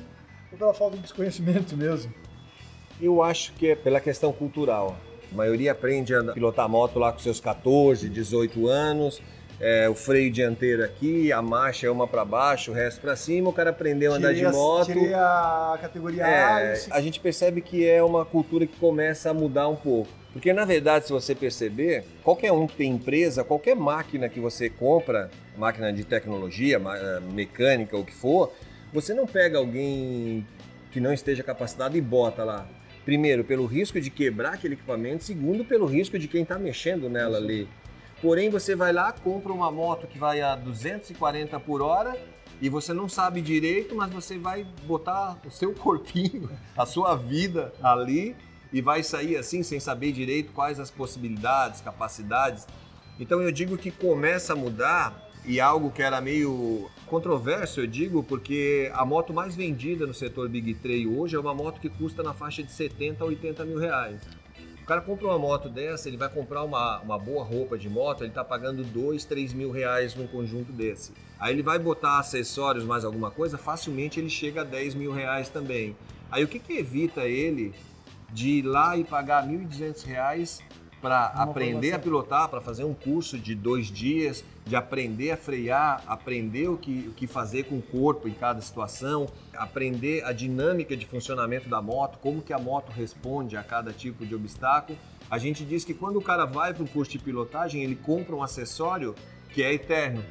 [0.50, 2.12] ou pela falta de desconhecimento mesmo?
[3.00, 4.96] Eu acho que é pela questão cultural.
[5.32, 9.20] A maioria aprende a pilotar moto lá com seus 14, 18 anos.
[9.60, 13.48] É, o freio dianteiro aqui, a marcha é uma para baixo, o resto para cima.
[13.48, 14.86] O cara aprendeu a andar de a- moto.
[14.86, 19.30] Tirei a categoria A É, se- a gente percebe que é uma cultura que começa
[19.30, 20.10] a mudar um pouco.
[20.32, 24.70] Porque, na verdade, se você perceber, qualquer um que tem empresa, qualquer máquina que você
[24.70, 28.50] compra, máquina de tecnologia, eh, mecânica, o que for,
[28.92, 30.46] você não pega alguém
[30.90, 32.66] que não esteja capacitado e bota lá.
[33.04, 35.24] Primeiro, pelo risco de quebrar aquele equipamento.
[35.24, 37.68] Segundo, pelo risco de quem está mexendo nela ali.
[38.22, 42.16] Porém, você vai lá, compra uma moto que vai a 240 por hora
[42.60, 47.72] e você não sabe direito, mas você vai botar o seu corpinho, a sua vida
[47.82, 48.36] ali
[48.72, 52.66] e vai sair assim sem saber direito quais as possibilidades, capacidades.
[53.20, 58.22] Então eu digo que começa a mudar e algo que era meio controverso, eu digo,
[58.22, 62.22] porque a moto mais vendida no setor Big Trail hoje é uma moto que custa
[62.22, 64.20] na faixa de 70 a 80 mil reais.
[64.80, 68.22] O cara compra uma moto dessa, ele vai comprar uma, uma boa roupa de moto,
[68.22, 71.12] ele está pagando 2, 3 mil reais num conjunto desse.
[71.38, 75.48] Aí ele vai botar acessórios, mais alguma coisa, facilmente ele chega a 10 mil reais
[75.48, 75.96] também.
[76.30, 77.74] Aí o que, que evita ele
[78.32, 80.62] de ir lá e pagar 1.200 reais
[81.02, 85.36] para Uma aprender a pilotar, para fazer um curso de dois dias, de aprender a
[85.36, 90.32] frear, aprender o que, o que fazer com o corpo em cada situação, aprender a
[90.32, 94.96] dinâmica de funcionamento da moto, como que a moto responde a cada tipo de obstáculo.
[95.28, 98.36] A gente diz que quando o cara vai para um curso de pilotagem, ele compra
[98.36, 99.14] um acessório
[99.52, 100.24] que é eterno.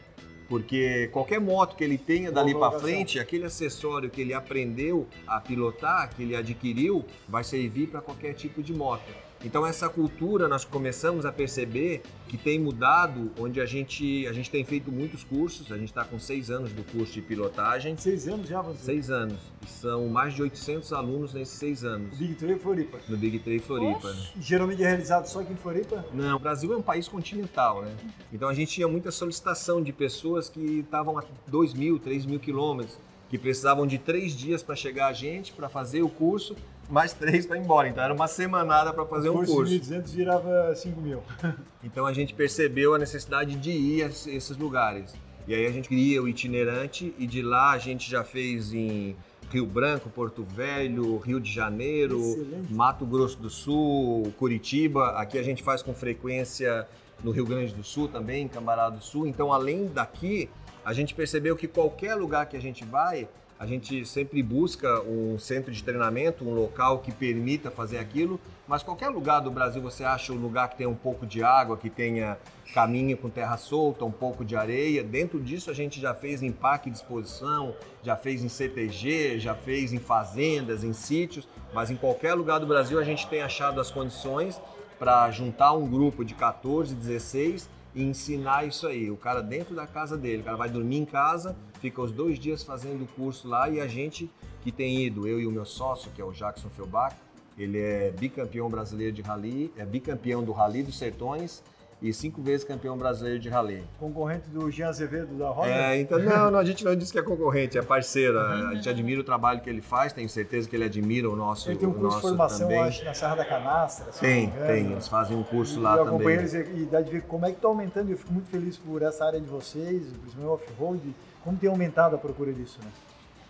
[0.51, 5.39] Porque qualquer moto que ele tenha dali para frente, aquele acessório que ele aprendeu a
[5.39, 9.09] pilotar, que ele adquiriu, vai servir para qualquer tipo de moto.
[9.43, 14.49] Então essa cultura nós começamos a perceber que tem mudado, onde a gente, a gente
[14.51, 18.27] tem feito muitos cursos, a gente está com seis anos do curso de pilotagem, Seis
[18.27, 18.83] anos já, você?
[18.85, 22.99] seis anos, e são mais de 800 alunos nesses seis anos, Big Trail Floripa.
[23.09, 24.13] no Big Tree Floripa.
[24.13, 24.27] né?
[24.39, 26.05] Geralmente é realizado só aqui em Floripa?
[26.13, 27.93] Não, o Brasil é um país continental, né?
[28.31, 32.39] Então a gente tinha muita solicitação de pessoas que estavam a 2 mil, 3 mil
[32.39, 32.97] quilômetros,
[33.29, 36.55] que precisavam de três dias para chegar a gente, para fazer o curso,
[36.91, 37.87] mais três para ir embora.
[37.87, 39.71] Então era uma semanada para fazer um curso curso.
[39.71, 41.23] de 1.200 virava 5 mil.
[41.83, 45.15] Então a gente percebeu a necessidade de ir a esses lugares.
[45.47, 49.15] E aí a gente cria o itinerante e de lá a gente já fez em
[49.49, 52.71] Rio Branco, Porto Velho, Rio de Janeiro, Excelente.
[52.71, 55.13] Mato Grosso do Sul, Curitiba.
[55.13, 56.87] Aqui a gente faz com frequência
[57.23, 59.25] no Rio Grande do Sul também, em Cambará do Sul.
[59.25, 60.49] Então além daqui,
[60.85, 63.27] a gente percebeu que qualquer lugar que a gente vai,
[63.61, 68.81] a gente sempre busca um centro de treinamento, um local que permita fazer aquilo, mas
[68.81, 71.87] qualquer lugar do Brasil você acha um lugar que tenha um pouco de água, que
[71.87, 72.39] tenha
[72.73, 75.03] caminho com terra solta, um pouco de areia.
[75.03, 79.53] Dentro disso a gente já fez em parque de exposição, já fez em CTG, já
[79.53, 83.79] fez em fazendas, em sítios, mas em qualquer lugar do Brasil a gente tem achado
[83.79, 84.59] as condições
[84.97, 89.09] para juntar um grupo de 14, 16 e ensinar isso aí.
[89.09, 92.39] O cara dentro da casa dele, o cara vai dormir em casa, fica os dois
[92.39, 94.29] dias fazendo o curso lá e a gente
[94.61, 97.15] que tem ido, eu e o meu sócio, que é o Jackson Felbach,
[97.57, 101.63] ele é bicampeão brasileiro de rally, é bicampeão do Rally dos Sertões
[102.01, 103.83] e cinco vezes campeão brasileiro de rally.
[103.99, 105.69] Concorrente do Jean Azevedo da Roda?
[105.69, 108.39] É, então, não, não, a gente não diz que é concorrente, é parceiro.
[108.39, 111.69] A gente admira o trabalho que ele faz, tenho certeza que ele admira o nosso,
[111.69, 112.81] Ele tem um curso de formação, também.
[112.81, 114.11] acho, na Serra da Canastra.
[114.19, 116.27] Tem, tem, eles fazem um curso E lá eu também.
[116.29, 118.09] eles e dá de ver como é que está aumentando.
[118.09, 122.17] Eu fico muito feliz por essa área de vocês, principalmente off-road, como tem aumentado a
[122.17, 122.89] procura disso, né?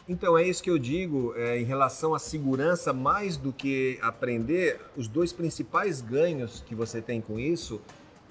[0.10, 4.80] Então é isso que eu digo é, em relação à segurança, mais do que aprender,
[4.97, 7.80] os dois principais ganhos que você tem com isso,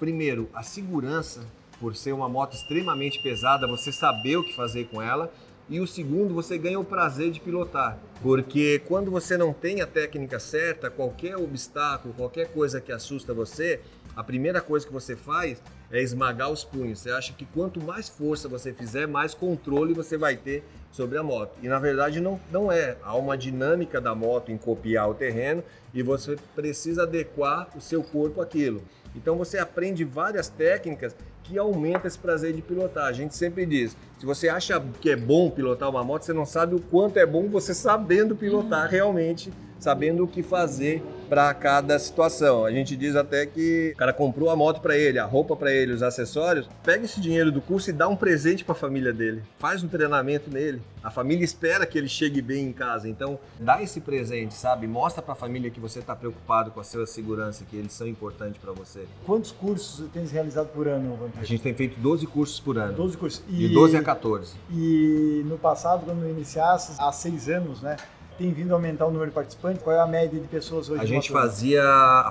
[0.01, 1.41] primeiro, a segurança,
[1.79, 5.31] por ser uma moto extremamente pesada, você saber o que fazer com ela,
[5.69, 7.99] e o segundo você ganha o prazer de pilotar.
[8.19, 13.79] Porque quando você não tem a técnica certa, qualquer obstáculo, qualquer coisa que assusta você,
[14.15, 16.99] a primeira coisa que você faz é esmagar os punhos.
[16.99, 21.23] Você acha que quanto mais força você fizer, mais controle você vai ter sobre a
[21.23, 21.51] moto.
[21.61, 22.97] E na verdade não, não é.
[23.03, 28.01] Há uma dinâmica da moto em copiar o terreno e você precisa adequar o seu
[28.03, 28.81] corpo àquilo.
[29.15, 33.05] Então você aprende várias técnicas que aumentam esse prazer de pilotar.
[33.05, 36.45] A gente sempre diz, se você acha que é bom pilotar uma moto, você não
[36.45, 39.51] sabe o quanto é bom você sabendo pilotar realmente
[39.81, 42.65] sabendo o que fazer para cada situação.
[42.65, 45.71] A gente diz até que o cara comprou a moto para ele, a roupa para
[45.71, 49.11] ele, os acessórios, pega esse dinheiro do curso e dá um presente para a família
[49.11, 49.41] dele.
[49.57, 50.81] Faz um treinamento nele.
[51.03, 54.85] A família espera que ele chegue bem em casa, então dá esse presente, sabe?
[54.85, 58.05] Mostra para a família que você está preocupado com a sua segurança, que eles são
[58.05, 59.05] importantes para você.
[59.25, 61.41] Quantos cursos você tem realizado por ano, Vampiro?
[61.41, 62.93] A gente tem feito 12 cursos por ano.
[62.93, 63.43] 12 cursos.
[63.49, 63.67] E...
[63.67, 64.53] De 12 a 14.
[64.69, 67.95] E no passado, quando iniciasse, há seis anos, né?
[68.41, 69.83] Tem vindo a aumentar o número de participantes?
[69.83, 71.01] Qual é a média de pessoas hoje?
[71.01, 71.83] A gente fazia,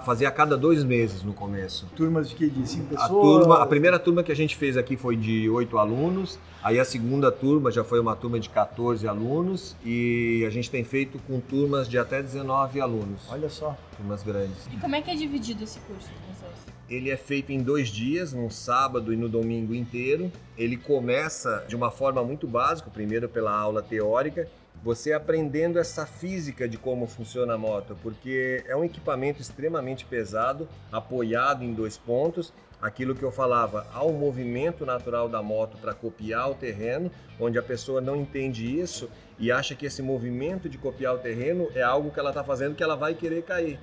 [0.04, 1.86] fazia a cada dois meses no começo.
[1.94, 2.50] Turmas de que?
[2.50, 3.06] De cinco pessoas?
[3.06, 6.80] A, turma, a primeira turma que a gente fez aqui foi de oito alunos, aí
[6.80, 11.18] a segunda turma já foi uma turma de 14 alunos e a gente tem feito
[11.28, 13.22] com turmas de até 19 alunos.
[13.30, 13.76] Olha só.
[13.96, 14.66] Turmas grandes.
[14.72, 16.70] E como é que é dividido esse curso com vocês?
[16.88, 20.32] Ele é feito em dois dias, no sábado e no domingo inteiro.
[20.58, 24.48] Ele começa de uma forma muito básica, primeiro pela aula teórica,
[24.82, 30.68] você aprendendo essa física de como funciona a moto, porque é um equipamento extremamente pesado,
[30.90, 32.52] apoiado em dois pontos.
[32.80, 37.58] Aquilo que eu falava, há um movimento natural da moto para copiar o terreno, onde
[37.58, 41.82] a pessoa não entende isso e acha que esse movimento de copiar o terreno é
[41.82, 43.78] algo que ela está fazendo que ela vai querer cair.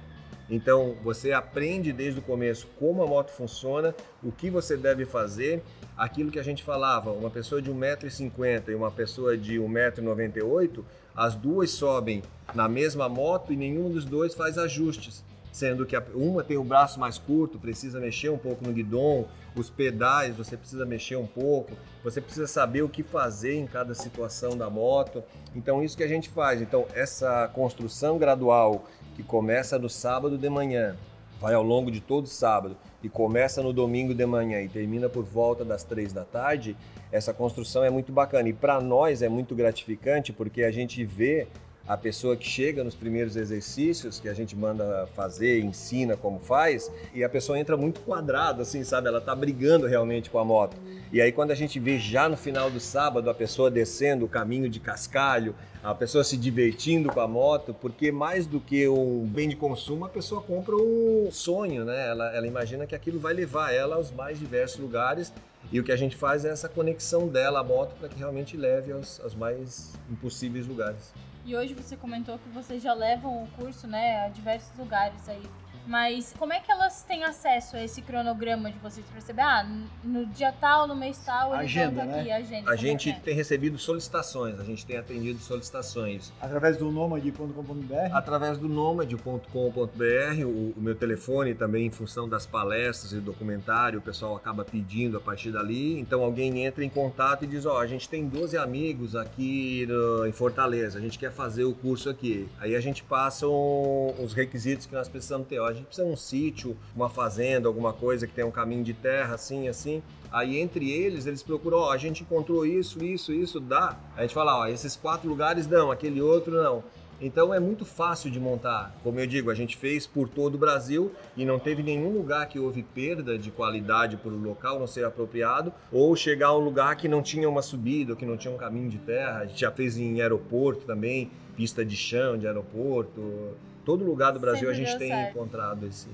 [0.50, 3.94] Então você aprende desde o começo como a moto funciona,
[4.24, 5.62] o que você deve fazer,
[5.98, 10.84] aquilo que a gente falava, uma pessoa de 1,50m e uma pessoa de 1,98m,
[11.16, 12.22] as duas sobem
[12.54, 15.24] na mesma moto e nenhum dos dois faz ajustes.
[15.52, 19.26] Sendo que uma tem o braço mais curto, precisa mexer um pouco no guidão,
[19.56, 21.74] os pedais você precisa mexer um pouco,
[22.04, 25.24] você precisa saber o que fazer em cada situação da moto.
[25.56, 26.62] Então, isso que a gente faz.
[26.62, 28.86] Então, essa construção gradual
[29.18, 30.96] que começa no sábado de manhã,
[31.42, 35.24] vai ao longo de todo sábado e começa no domingo de manhã e termina por
[35.24, 36.78] volta das três da tarde,
[37.12, 38.48] essa construção é muito bacana.
[38.48, 41.48] E para nós é muito gratificante porque a gente vê
[41.88, 46.92] a pessoa que chega nos primeiros exercícios que a gente manda fazer, ensina como faz,
[47.14, 49.08] e a pessoa entra muito quadrada, assim, sabe?
[49.08, 50.76] Ela tá brigando realmente com a moto.
[51.12, 54.28] E aí quando a gente vê já no final do sábado a pessoa descendo o
[54.28, 59.26] caminho de cascalho, a pessoa se divertindo com a moto, porque mais do que um
[59.26, 62.10] bem de consumo, a pessoa compra um sonho, né?
[62.10, 65.32] Ela, ela imagina que aquilo vai levar ela aos mais diversos lugares
[65.72, 68.58] e o que a gente faz é essa conexão dela à moto para que realmente
[68.58, 71.14] leve aos, aos mais impossíveis lugares.
[71.48, 75.42] E hoje você comentou que vocês já levam o curso né, a diversos lugares aí
[75.88, 79.42] mas como é que elas têm acesso a esse cronograma de vocês perceber?
[79.42, 79.66] Ah,
[80.04, 82.20] no dia tal, no mês tal, ele agenda, né?
[82.20, 82.72] aqui, a agenda.
[82.72, 83.14] A é gente é?
[83.14, 86.32] tem recebido solicitações, a gente tem atendido solicitações.
[86.42, 88.14] Através do nomad.com.br?
[88.14, 94.02] Através do nomad.com.br, o, o meu telefone também, em função das palestras e documentário, o
[94.02, 95.98] pessoal acaba pedindo a partir dali.
[96.00, 99.86] Então alguém entra em contato e diz: Ó, oh, a gente tem 12 amigos aqui
[99.88, 102.48] no, em Fortaleza, a gente quer fazer o curso aqui.
[102.60, 105.60] Aí a gente passa um, os requisitos que nós precisamos ter.
[105.60, 108.94] Ó, gente precisa de um sítio, uma fazenda, alguma coisa que tenha um caminho de
[108.94, 110.04] terra, assim, assim.
[110.32, 113.98] Aí entre eles, eles procuram, ó, a gente encontrou isso, isso, isso, dá.
[114.16, 116.84] A gente fala, ó, esses quatro lugares dão, aquele outro não.
[117.20, 118.96] Então é muito fácil de montar.
[119.04, 122.48] Como eu digo, a gente fez por todo o Brasil e não teve nenhum lugar
[122.48, 126.62] que houve perda de qualidade por o local não ser apropriado ou chegar a um
[126.62, 129.40] lugar que não tinha uma subida, que não tinha um caminho de terra.
[129.40, 133.56] A gente já fez em aeroporto também, pista de chão de aeroporto
[133.88, 135.30] todo lugar do Brasil Sempre a gente tem certo.
[135.30, 136.10] encontrado esse.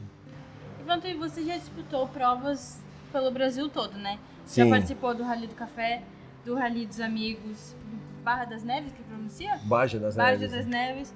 [0.79, 2.79] Ivanto, e você já disputou provas
[3.11, 4.19] pelo Brasil todo, né?
[4.45, 4.65] Sim.
[4.65, 6.03] Já participou do Rally do Café,
[6.45, 7.75] do Rally dos Amigos,
[8.23, 9.59] Barra das Neves, que pronuncia?
[9.63, 10.51] Baja das Neves.
[10.51, 11.15] das Neves.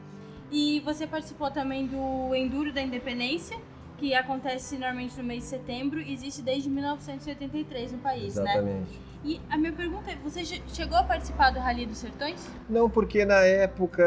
[0.51, 3.59] E você participou também do Enduro da Independência,
[3.99, 8.63] que acontece normalmente no mês de setembro e existe desde 1983 no país, Exatamente.
[8.63, 8.71] né?
[8.71, 9.06] Exatamente.
[9.25, 12.47] E a minha pergunta é, você chegou a participar do Rally dos Sertões?
[12.69, 14.03] Não, porque na época...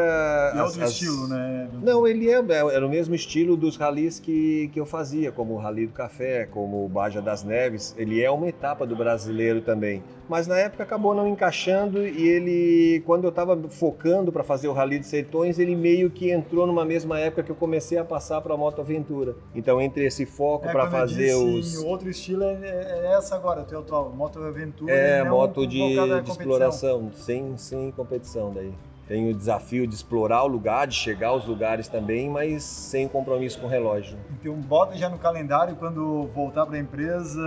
[0.55, 1.69] É outro as, estilo, né?
[1.81, 5.53] Não, ele é, é, era o mesmo estilo dos ralis que, que eu fazia, como
[5.53, 7.93] o Rally do Café, como o Baja das Neves.
[7.97, 10.03] Ele é uma etapa do brasileiro também.
[10.31, 14.71] Mas na época acabou não encaixando e ele, quando eu estava focando para fazer o
[14.71, 18.39] Rally dos Sertões, ele meio que entrou numa mesma época que eu comecei a passar
[18.39, 19.35] para a Moto Aventura.
[19.53, 21.83] Então entre esse foco É, para fazer disse, os.
[21.83, 24.93] O outro estilo é, é essa agora, o teu atual, Moto Aventura.
[24.93, 28.71] É, não moto de, de exploração, sem, sem competição daí.
[29.09, 33.59] Tem o desafio de explorar o lugar, de chegar aos lugares também, mas sem compromisso
[33.59, 34.17] com o relógio.
[34.39, 37.41] Então bota já no calendário quando voltar para a empresa.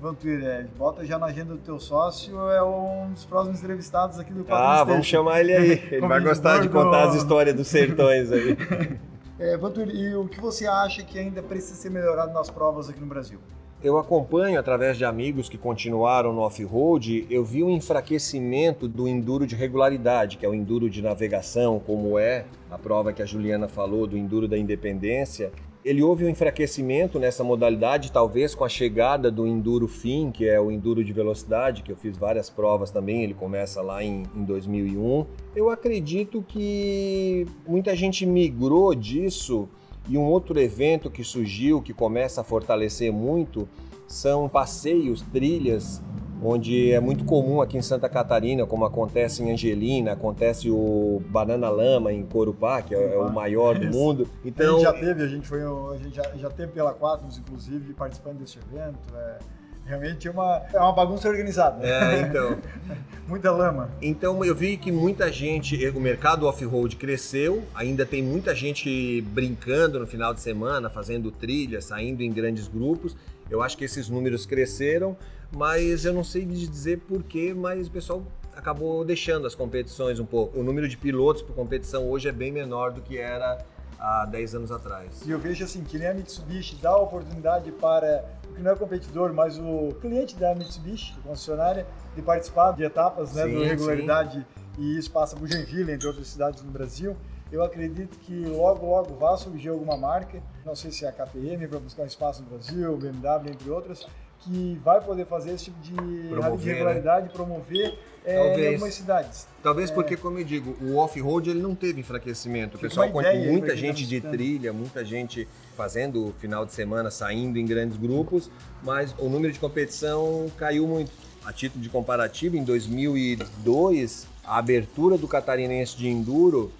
[0.00, 4.32] Vantuir, é, bota já na agenda do teu sócio, é um dos próximos entrevistados aqui
[4.32, 5.70] do Quatro Ah, vamos chamar ele aí.
[5.90, 8.56] Ele vai gostar de contar as histórias dos sertões aí.
[9.38, 13.06] É, e o que você acha que ainda precisa ser melhorado nas provas aqui no
[13.06, 13.38] Brasil?
[13.82, 19.46] Eu acompanho através de amigos que continuaram no off-road, eu vi um enfraquecimento do enduro
[19.46, 23.68] de regularidade, que é o enduro de navegação, como é a prova que a Juliana
[23.68, 25.52] falou do enduro da independência.
[25.86, 30.60] Ele houve um enfraquecimento nessa modalidade, talvez com a chegada do enduro fim, que é
[30.60, 34.42] o enduro de velocidade, que eu fiz várias provas também, ele começa lá em, em
[34.42, 35.24] 2001.
[35.54, 39.68] Eu acredito que muita gente migrou disso
[40.08, 43.68] e um outro evento que surgiu, que começa a fortalecer muito,
[44.08, 46.02] são passeios, trilhas,
[46.42, 51.68] onde é muito comum aqui em Santa Catarina, como acontece em Angelina, acontece o Banana
[51.68, 54.28] Lama em Corupá, que é, é o maior do mundo.
[54.44, 57.38] a Então, gente já teve, a gente foi, a gente já, já teve pela Quatnos,
[57.38, 58.98] inclusive, participando desse evento.
[59.14, 59.38] É,
[59.86, 61.78] realmente é uma, é uma bagunça organizada.
[61.78, 62.20] né?
[62.20, 62.58] é, então,
[63.28, 63.90] Muita lama.
[64.00, 69.98] Então eu vi que muita gente, o mercado off-road cresceu, ainda tem muita gente brincando
[69.98, 73.16] no final de semana, fazendo trilha, saindo em grandes grupos.
[73.50, 75.16] Eu acho que esses números cresceram,
[75.52, 78.22] mas eu não sei dizer porquê, mas o pessoal
[78.54, 80.58] acabou deixando as competições um pouco.
[80.58, 83.58] O número de pilotos por competição hoje é bem menor do que era
[83.98, 85.22] há 10 anos atrás.
[85.26, 88.72] E eu vejo assim, que nem a Mitsubishi dá a oportunidade para o que não
[88.72, 93.62] é competidor, mas o cliente da Mitsubishi, concessionária, de participar de etapas né, Sim, do
[93.62, 94.46] regularidade
[94.78, 97.16] e isso passa por Joinville, entre outras cidades no Brasil.
[97.50, 101.68] Eu acredito que logo, logo vai surgir alguma marca, não sei se é a KTM
[101.68, 104.06] para buscar um espaço no Brasil, BMW, entre outras,
[104.40, 105.92] que vai poder fazer esse tipo de
[106.28, 106.72] Promover, né?
[106.72, 108.58] regularidade, promover é, Talvez.
[108.58, 109.46] em algumas cidades.
[109.62, 112.76] Talvez porque, como eu digo, o off-road ele não teve enfraquecimento.
[112.76, 117.10] O pessoal, conta- ideia muita tá gente de trilha, muita gente fazendo final de semana,
[117.10, 118.50] saindo em grandes grupos,
[118.82, 121.10] mas o número de competição caiu muito.
[121.44, 126.72] A título de comparativo, em 2002, a abertura do catarinense de enduro,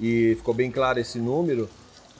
[0.00, 1.68] e ficou bem claro esse número,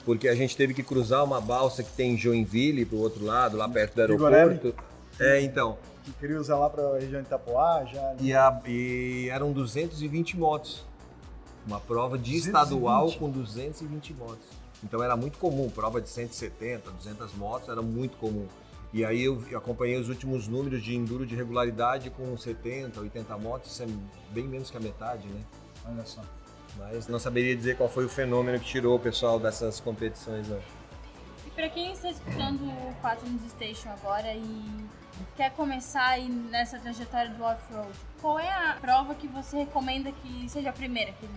[0.05, 3.25] porque a gente teve que cruzar uma balsa que tem em Joinville, para o outro
[3.25, 4.49] lado, lá perto do Vigorelli.
[4.51, 4.83] aeroporto.
[5.19, 5.77] É, então.
[6.03, 8.15] Que queria usar lá para a região de Itapoá, já.
[8.19, 10.85] E, a- e eram 220 motos.
[11.65, 12.45] Uma prova de 220?
[12.45, 14.45] estadual com 220 motos.
[14.83, 18.45] Então era muito comum, prova de 170, 200 motos era muito comum.
[18.93, 23.35] E aí eu eu acompanhei os últimos números de enduro de regularidade com 70, 80
[23.39, 23.87] motos, isso é
[24.31, 25.41] bem menos que a metade, né?
[25.89, 26.21] Olha só.
[26.77, 30.59] Mas não saberia dizer qual foi o fenômeno que tirou o pessoal dessas competições, não.
[31.45, 34.65] E pra quem está escutando o 4 News Station agora e
[35.35, 37.89] quer começar aí nessa trajetória do off-road,
[38.21, 41.27] qual é a prova que você recomenda que seja a primeira que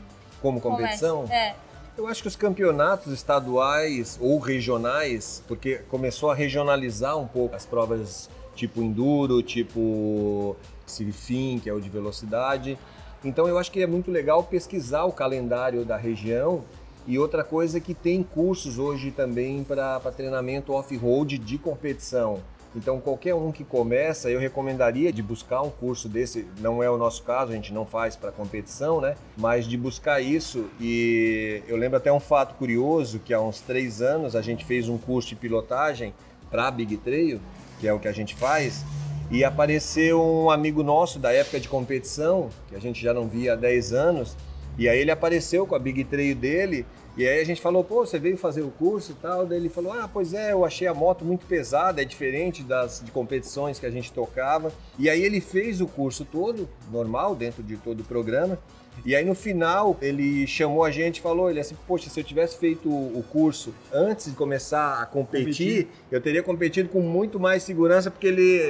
[0.40, 1.22] Como competição?
[1.22, 1.32] comece?
[1.32, 1.56] É.
[1.96, 7.66] Eu acho que os campeonatos estaduais ou regionais, porque começou a regionalizar um pouco as
[7.66, 12.78] provas tipo enduro, tipo Civifim, que é o de velocidade.
[13.24, 16.64] Então eu acho que é muito legal pesquisar o calendário da região.
[17.06, 22.40] E outra coisa é que tem cursos hoje também para treinamento off-road de competição.
[22.76, 26.46] Então qualquer um que começa, eu recomendaria de buscar um curso desse.
[26.60, 29.16] Não é o nosso caso, a gente não faz para competição, né?
[29.36, 30.66] Mas de buscar isso.
[30.78, 34.88] E eu lembro até um fato curioso que há uns três anos a gente fez
[34.88, 36.14] um curso de pilotagem
[36.50, 37.40] para Big Trail,
[37.80, 38.84] que é o que a gente faz.
[39.30, 43.52] E apareceu um amigo nosso da época de competição, que a gente já não via
[43.52, 44.34] há 10 anos,
[44.78, 48.06] e aí ele apareceu com a Big Trail dele, e aí a gente falou, pô,
[48.06, 49.44] você veio fazer o curso e tal?
[49.44, 53.02] Daí ele falou, ah, pois é, eu achei a moto muito pesada, é diferente das
[53.04, 54.72] de competições que a gente tocava.
[54.98, 58.56] E aí ele fez o curso todo, normal, dentro de todo o programa,
[59.04, 62.24] e aí no final ele chamou a gente e falou, ele assim, poxa, se eu
[62.24, 65.88] tivesse feito o curso antes de começar a competir, Competir.
[66.10, 68.60] eu teria competido com muito mais segurança, porque ele,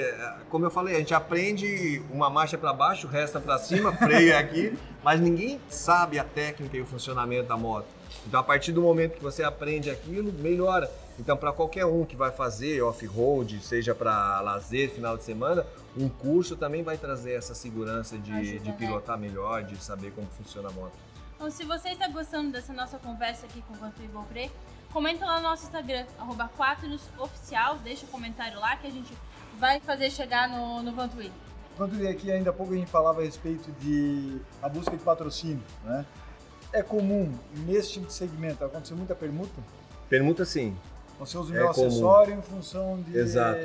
[0.49, 4.33] como eu falei, a gente aprende uma marcha para baixo, o resto para cima, freio
[4.33, 4.73] é aqui,
[5.03, 7.87] mas ninguém sabe a técnica e o funcionamento da moto.
[8.27, 10.91] Então a partir do momento que você aprende aquilo, melhora.
[11.19, 15.67] Então para qualquer um que vai fazer off-road, seja para lazer, final de semana,
[15.97, 18.77] um curso também vai trazer essa segurança de, Ajuda, de né?
[18.79, 20.93] pilotar melhor, de saber como funciona a moto.
[21.35, 24.51] Então, se você está gostando dessa nossa conversa aqui com o Vantuir Beaupré,
[24.93, 29.13] comenta lá no nosso Instagram, arroba 4oficial, deixa o comentário lá que a gente
[29.59, 31.31] vai fazer chegar no, no Vantuir.
[31.77, 35.63] Quando aqui ainda há pouco a gente falava a respeito de a busca de patrocínio,
[35.85, 36.05] né?
[36.73, 37.33] É comum
[37.65, 39.63] nesse tipo de segmento acontecer muita permuta?
[40.09, 40.77] Permuta sim.
[41.19, 41.87] Você usa o É meu comum.
[41.89, 43.59] acessório em função de, Exato,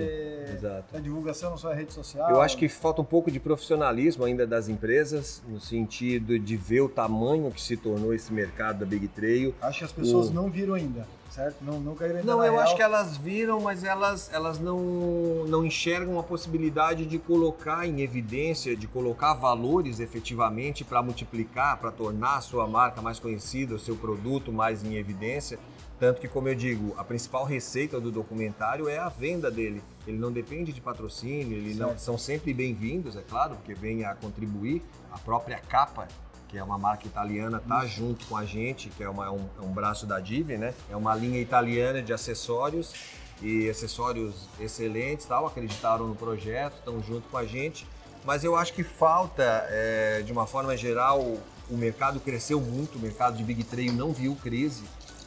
[0.53, 0.85] exato.
[0.91, 2.29] da divulgação na sua rede social.
[2.31, 6.81] Eu acho que falta um pouco de profissionalismo ainda das empresas, no sentido de ver
[6.81, 9.53] o tamanho que se tornou esse mercado da Big Trail.
[9.61, 11.57] Acho que as pessoas o- não viram ainda, certo?
[11.61, 12.63] Não, não caíram ainda Não, eu real.
[12.63, 18.01] acho que elas viram, mas elas, elas não, não enxergam a possibilidade de colocar em
[18.01, 23.79] evidência, de colocar valores efetivamente para multiplicar, para tornar a sua marca mais conhecida, o
[23.79, 25.59] seu produto mais em evidência.
[25.99, 29.81] Tanto que, como eu digo, a principal receita do documentário é a venda dele.
[30.05, 34.13] Ele não depende de patrocínio, ele não, são sempre bem-vindos, é claro, porque vem a
[34.13, 34.81] contribuir.
[35.11, 36.07] A própria capa
[36.49, 39.61] que é uma marca italiana, tá junto com a gente, que é, uma- um, é
[39.65, 40.75] um braço da Divi, né?
[40.87, 42.93] É uma linha italiana de acessórios
[43.41, 47.87] e acessórios excelentes, tal, acreditaram no projeto, estão junto com a gente.
[48.23, 51.21] Mas eu acho que falta, é, de uma forma geral,
[51.67, 54.83] o mercado cresceu muito, o mercado de Big Trail não viu crise,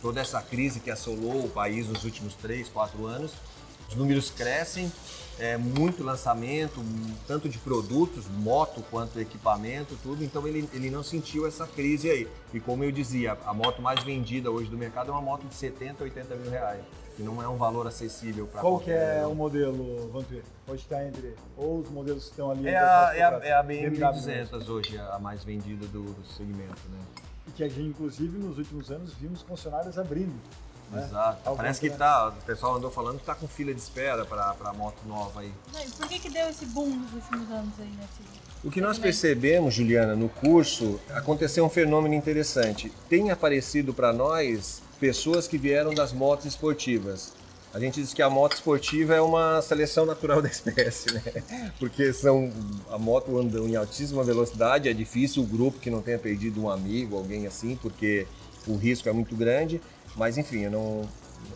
[0.06, 3.32] toda essa crise que assolou o país nos últimos três, quatro anos.
[3.88, 4.90] Os números crescem,
[5.36, 6.80] é, muito lançamento,
[7.26, 10.22] tanto de produtos, moto quanto equipamento, tudo.
[10.22, 12.28] Então ele, ele não sentiu essa crise aí.
[12.54, 15.56] E como eu dizia, a moto mais vendida hoje do mercado é uma moto de
[15.56, 16.84] 70, 80 mil reais.
[17.16, 20.44] Que não é um valor acessível para Qual que é o modelo, Vantuir?
[20.64, 22.68] Pode estar entre ou os modelos que estão ali.
[22.68, 26.82] É a, é a, é a BMW 200 hoje, a mais vendida do, do segmento,
[26.92, 27.25] né?
[27.46, 30.34] E que a gente, inclusive, nos últimos anos, vimos concessionárias abrindo.
[30.90, 31.04] né?
[31.04, 31.40] Exato.
[31.44, 34.54] Ao Parece que tá, o pessoal andou falando que tá com fila de espera para
[34.64, 35.52] a moto nova aí.
[35.72, 38.46] Mas Por que, que deu esse boom nos últimos anos aí nesse.
[38.64, 42.92] O que nós percebemos, Juliana, no curso, aconteceu um fenômeno interessante.
[43.08, 47.32] Tem aparecido para nós pessoas que vieram das motos esportivas.
[47.76, 51.22] A gente diz que a moto esportiva é uma seleção natural da espécie, né?
[51.78, 52.50] Porque são
[52.90, 56.70] a moto anda em altíssima velocidade, é difícil o grupo que não tenha perdido um
[56.70, 58.26] amigo, alguém assim, porque
[58.66, 59.78] o risco é muito grande.
[60.16, 61.02] Mas enfim, eu não,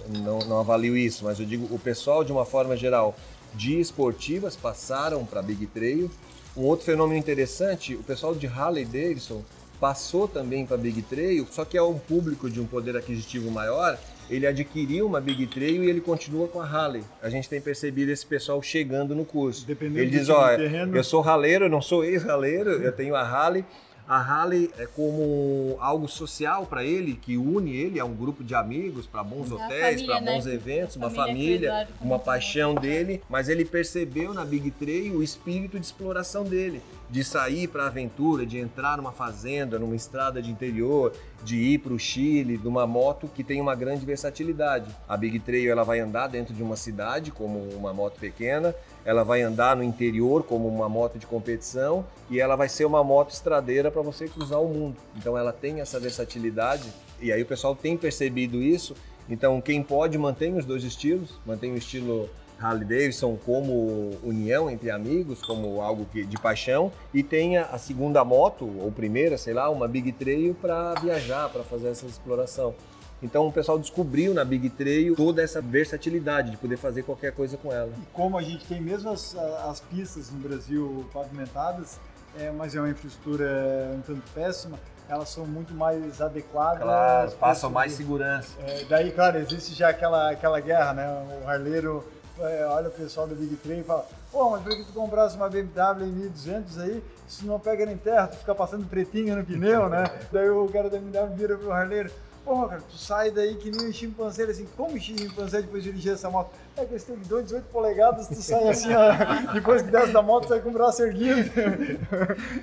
[0.09, 3.17] não, não avalio isso, mas eu digo o pessoal de uma forma geral
[3.55, 6.11] de esportivas passaram para Big Trail.
[6.55, 9.43] Um outro fenômeno interessante, o pessoal de Harley Davidson
[9.81, 13.99] passou também para Big Trail, só que é um público de um poder aquisitivo maior,
[14.29, 17.03] ele adquiriu uma Big Trail e ele continua com a Harley.
[17.23, 19.67] A gente tem percebido esse pessoal chegando no curso.
[19.67, 23.23] Dependendo ele diz, tipo ó, terreno." eu sou raleiro, não sou ex-raleiro, eu tenho a
[23.23, 23.65] Harley.
[24.09, 28.55] A Harley é como algo social para ele, que une ele a um grupo de
[28.55, 30.55] amigos, para bons hotéis, para bons né?
[30.55, 35.79] eventos, uma Família família, uma paixão dele, mas ele percebeu na Big Trail o espírito
[35.79, 40.51] de exploração dele, de sair para a aventura, de entrar numa fazenda, numa estrada de
[40.51, 44.95] interior, de ir para o Chile, numa moto que tem uma grande versatilidade.
[45.09, 48.75] A Big Trail ela vai andar dentro de uma cidade como uma moto pequena,
[49.05, 53.03] ela vai andar no interior como uma moto de competição e ela vai ser uma
[53.03, 54.97] moto estradeira para você cruzar o mundo.
[55.17, 56.89] Então ela tem essa versatilidade
[57.21, 58.95] e aí o pessoal tem percebido isso.
[59.29, 62.29] Então quem pode mantém os dois estilos, mantém o estilo
[62.61, 68.23] Harley Davidson como união entre amigos, como algo que, de paixão, e tenha a segunda
[68.23, 72.75] moto, ou primeira, sei lá, uma Big Trail para viajar, para fazer essa exploração.
[73.23, 77.57] Então o pessoal descobriu na Big Trail toda essa versatilidade de poder fazer qualquer coisa
[77.57, 77.93] com ela.
[77.97, 81.99] E como a gente tem mesmo as, as pistas no Brasil pavimentadas,
[82.39, 86.83] é, mas é uma infraestrutura um tanto péssima, elas são muito mais adequadas.
[86.83, 88.57] Para passam mais segurança.
[88.61, 91.41] É, daí, claro, existe já aquela, aquela guerra, né?
[91.45, 92.05] O harleiro
[92.39, 95.37] é, olha o pessoal do Big Trail e fala Pô, mas por que tu comprasse
[95.37, 99.45] uma BMW em 1200 aí, se não pega nem terra, tu fica passando pretinha no
[99.45, 100.05] pneu, né?
[100.31, 102.11] daí o cara da BMW vira pro harleiro
[102.51, 105.85] Pô, cara, tu sai daí que nem um chimpanzé, Ele assim, como um chimpanzé depois
[105.85, 106.51] de dirigir essa moto?
[106.77, 110.49] É questão de 2, 18 polegadas, tu sai assim, ó, depois que desce da moto,
[110.49, 111.51] sai com o braço erguido.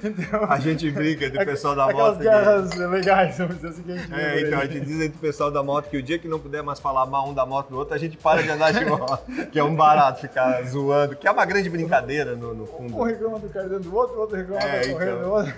[0.04, 2.18] então, A gente brinca do pessoal da aquelas moto.
[2.18, 5.18] que- guerras legais, vamos dizer assim, que a gente É, então a gente diz entre
[5.18, 7.46] o pessoal da moto que o dia que não puder mais falar mal um da
[7.46, 9.20] moto do outro, a gente para de andar de moto.
[9.52, 13.04] que é um barato ficar zoando, que é uma grande brincadeira no, no Um fundo.
[13.04, 15.22] reclama do cardan do outro, o outro reclama É, da então.
[15.22, 15.54] do outro.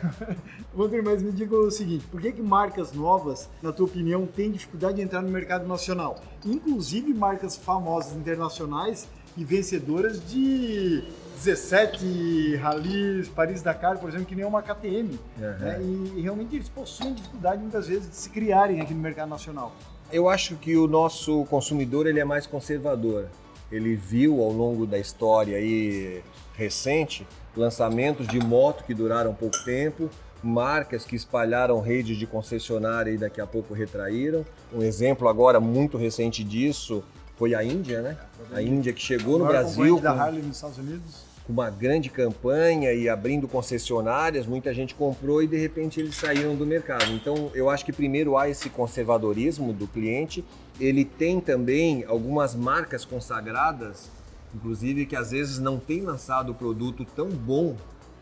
[0.74, 4.52] Walter, mas me diga o seguinte, por que, que marcas novas, na tua opinião, têm
[4.52, 6.18] dificuldade de entrar no mercado nacional?
[6.46, 11.04] Inclusive marcas famosas internacionais e vencedoras de
[11.44, 15.18] 17 rallies, Paris-Dakar, por exemplo, que nem uma KTM.
[15.38, 15.80] né?
[15.82, 19.74] E realmente eles possuem dificuldade, muitas vezes, de se criarem aqui no mercado nacional.
[20.12, 23.28] Eu acho que o nosso consumidor ele é mais conservador.
[23.72, 26.22] Ele viu ao longo da história aí
[26.56, 27.26] recente
[27.56, 30.10] lançamentos de moto que duraram pouco tempo,
[30.44, 34.46] marcas que espalharam redes de concessionária e daqui a pouco retraíram.
[34.74, 37.04] Um exemplo agora muito recente disso
[37.38, 38.18] foi a Índia, né?
[38.54, 41.30] A Índia que chegou no Brasil concorrente da com- Harley nos Estados Unidos.
[41.48, 46.66] uma grande campanha e abrindo concessionárias, muita gente comprou e de repente eles saíram do
[46.66, 47.12] mercado.
[47.14, 50.44] Então eu acho que primeiro há esse conservadorismo do cliente,
[50.80, 54.10] ele tem também algumas marcas consagradas,
[54.54, 57.76] inclusive que às vezes não tem lançado o produto tão bom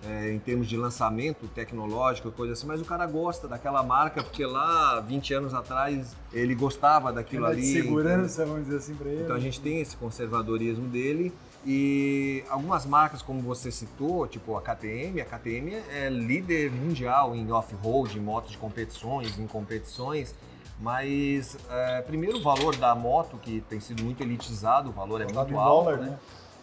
[0.06, 4.46] é, em termos de lançamento tecnológico, coisa assim, mas o cara gosta daquela marca porque
[4.46, 7.62] lá 20 anos atrás ele gostava daquilo ali.
[7.62, 9.24] de segurança, vamos dizer assim, para ele.
[9.24, 11.34] Então a gente tem esse conservadorismo dele
[11.66, 17.52] e algumas marcas, como você citou, tipo a KTM, a KTM é líder mundial em
[17.52, 20.34] off-road, em motos de competições, em competições.
[20.80, 25.26] Mas é, primeiro o valor da moto, que tem sido muito elitizado, o valor é
[25.26, 26.10] muito alto, dólar, né?
[26.12, 26.20] né?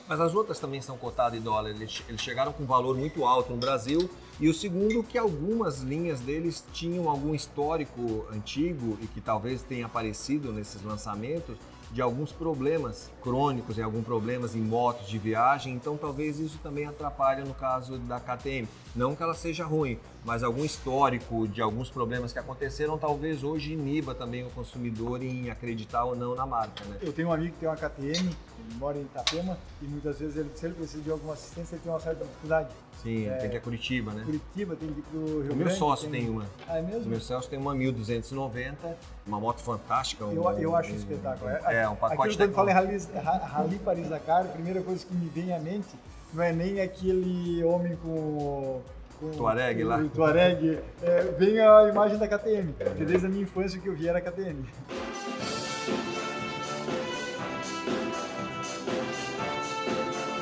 [0.07, 1.71] Mas as outras também são cotadas em dólar.
[1.71, 4.11] Eles, eles chegaram com valor muito alto no Brasil.
[4.39, 9.87] E o segundo, que algumas linhas deles tinham algum histórico antigo e que talvez tenha
[9.87, 11.57] aparecido nesses lançamentos
[11.95, 16.87] de alguns problemas crônicos e alguns problemas em motos de viagem, então talvez isso também
[16.87, 18.69] atrapalhe no caso da KTM.
[18.97, 23.73] Não que ela seja ruim, mas algum histórico de alguns problemas que aconteceram talvez hoje
[23.75, 26.97] iniba também o consumidor em acreditar ou não na marca, né?
[27.03, 30.37] Eu tenho um amigo que tem uma KTM, ele mora em Itapema, e muitas vezes
[30.37, 32.69] ele, se ele precisa de alguma assistência, ele tem uma certa dificuldade.
[33.03, 34.23] Sim, tem que ir a Curitiba, né?
[34.25, 35.65] Curitiba, tem que ir pro Rio O Grande.
[35.65, 36.47] meu sócio tem uma.
[36.67, 37.11] Ah, é O mesmo?
[37.11, 38.97] meu sócio tem uma 1290,
[39.27, 40.25] uma moto fantástica.
[40.25, 41.51] Um, Eu, eu acho um espetáculo.
[41.51, 45.59] É, um pacote Aquilo, quando fala Rally Paris-Dakar, a primeira coisa que me vem à
[45.59, 45.89] mente
[46.33, 48.81] não é nem aquele homem com...
[49.25, 49.99] com Tuareg lá.
[49.99, 50.79] O Tuareg.
[51.03, 54.09] É, vem a imagem da KTM, porque desde a minha infância o que eu vi
[54.09, 54.65] era KTM.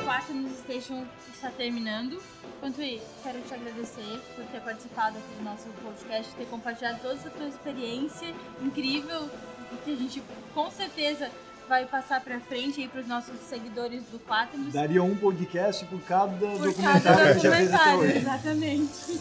[0.01, 2.21] O 4 News Station está terminando.
[2.57, 7.13] Enquanto isso, quero te agradecer por ter participado aqui do nosso podcast, ter compartilhado toda
[7.15, 9.29] essa tua experiência incrível
[9.71, 10.23] e que a gente
[10.53, 11.29] com certeza
[11.67, 14.73] vai passar para frente aí para os nossos seguidores do 4 News.
[14.73, 17.99] Daria um podcast por cada Por documentário cada que a gente já fez até documentário,
[18.01, 18.17] hoje.
[18.17, 19.19] exatamente.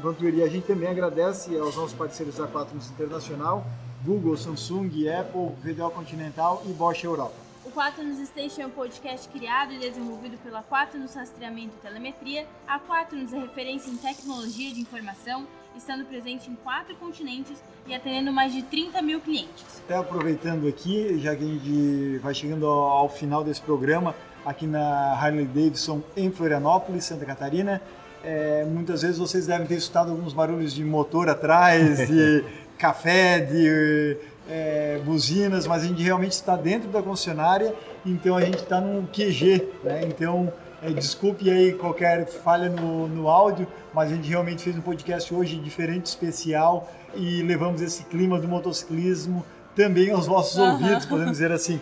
[0.00, 3.64] Vantuir, e a gente também agradece aos nossos parceiros da Quaternos Internacional,
[4.04, 7.34] Google, Samsung, Apple, VDO Continental e Bosch Europa.
[7.64, 11.80] O 4 News Station é um podcast criado e desenvolvido pela 4 News Rastreamento e
[11.80, 12.46] Telemetria.
[12.66, 15.46] A 4 News é referência em tecnologia de informação,
[15.76, 19.82] estando presente em quatro continentes e atendendo mais de 30 mil clientes.
[19.84, 24.14] Até aproveitando aqui, já que a gente vai chegando ao, final desse programa,
[24.44, 27.80] aqui na Harley Davidson em Florianópolis, Santa Catarina,
[28.22, 32.44] é, muitas vezes vocês devem ter escutado alguns barulhos de motor atrás, de
[32.78, 34.16] café, de
[34.48, 37.74] é, buzinas, mas a gente realmente está dentro da concessionária,
[38.04, 40.02] então a gente está num QG, né?
[40.06, 40.52] Então
[40.92, 45.56] desculpe aí qualquer falha no, no áudio, mas a gente realmente fez um podcast hoje
[45.56, 49.44] diferente, especial e levamos esse clima do motociclismo
[49.74, 50.72] também aos vossos Aham.
[50.72, 51.80] ouvidos, podemos dizer assim.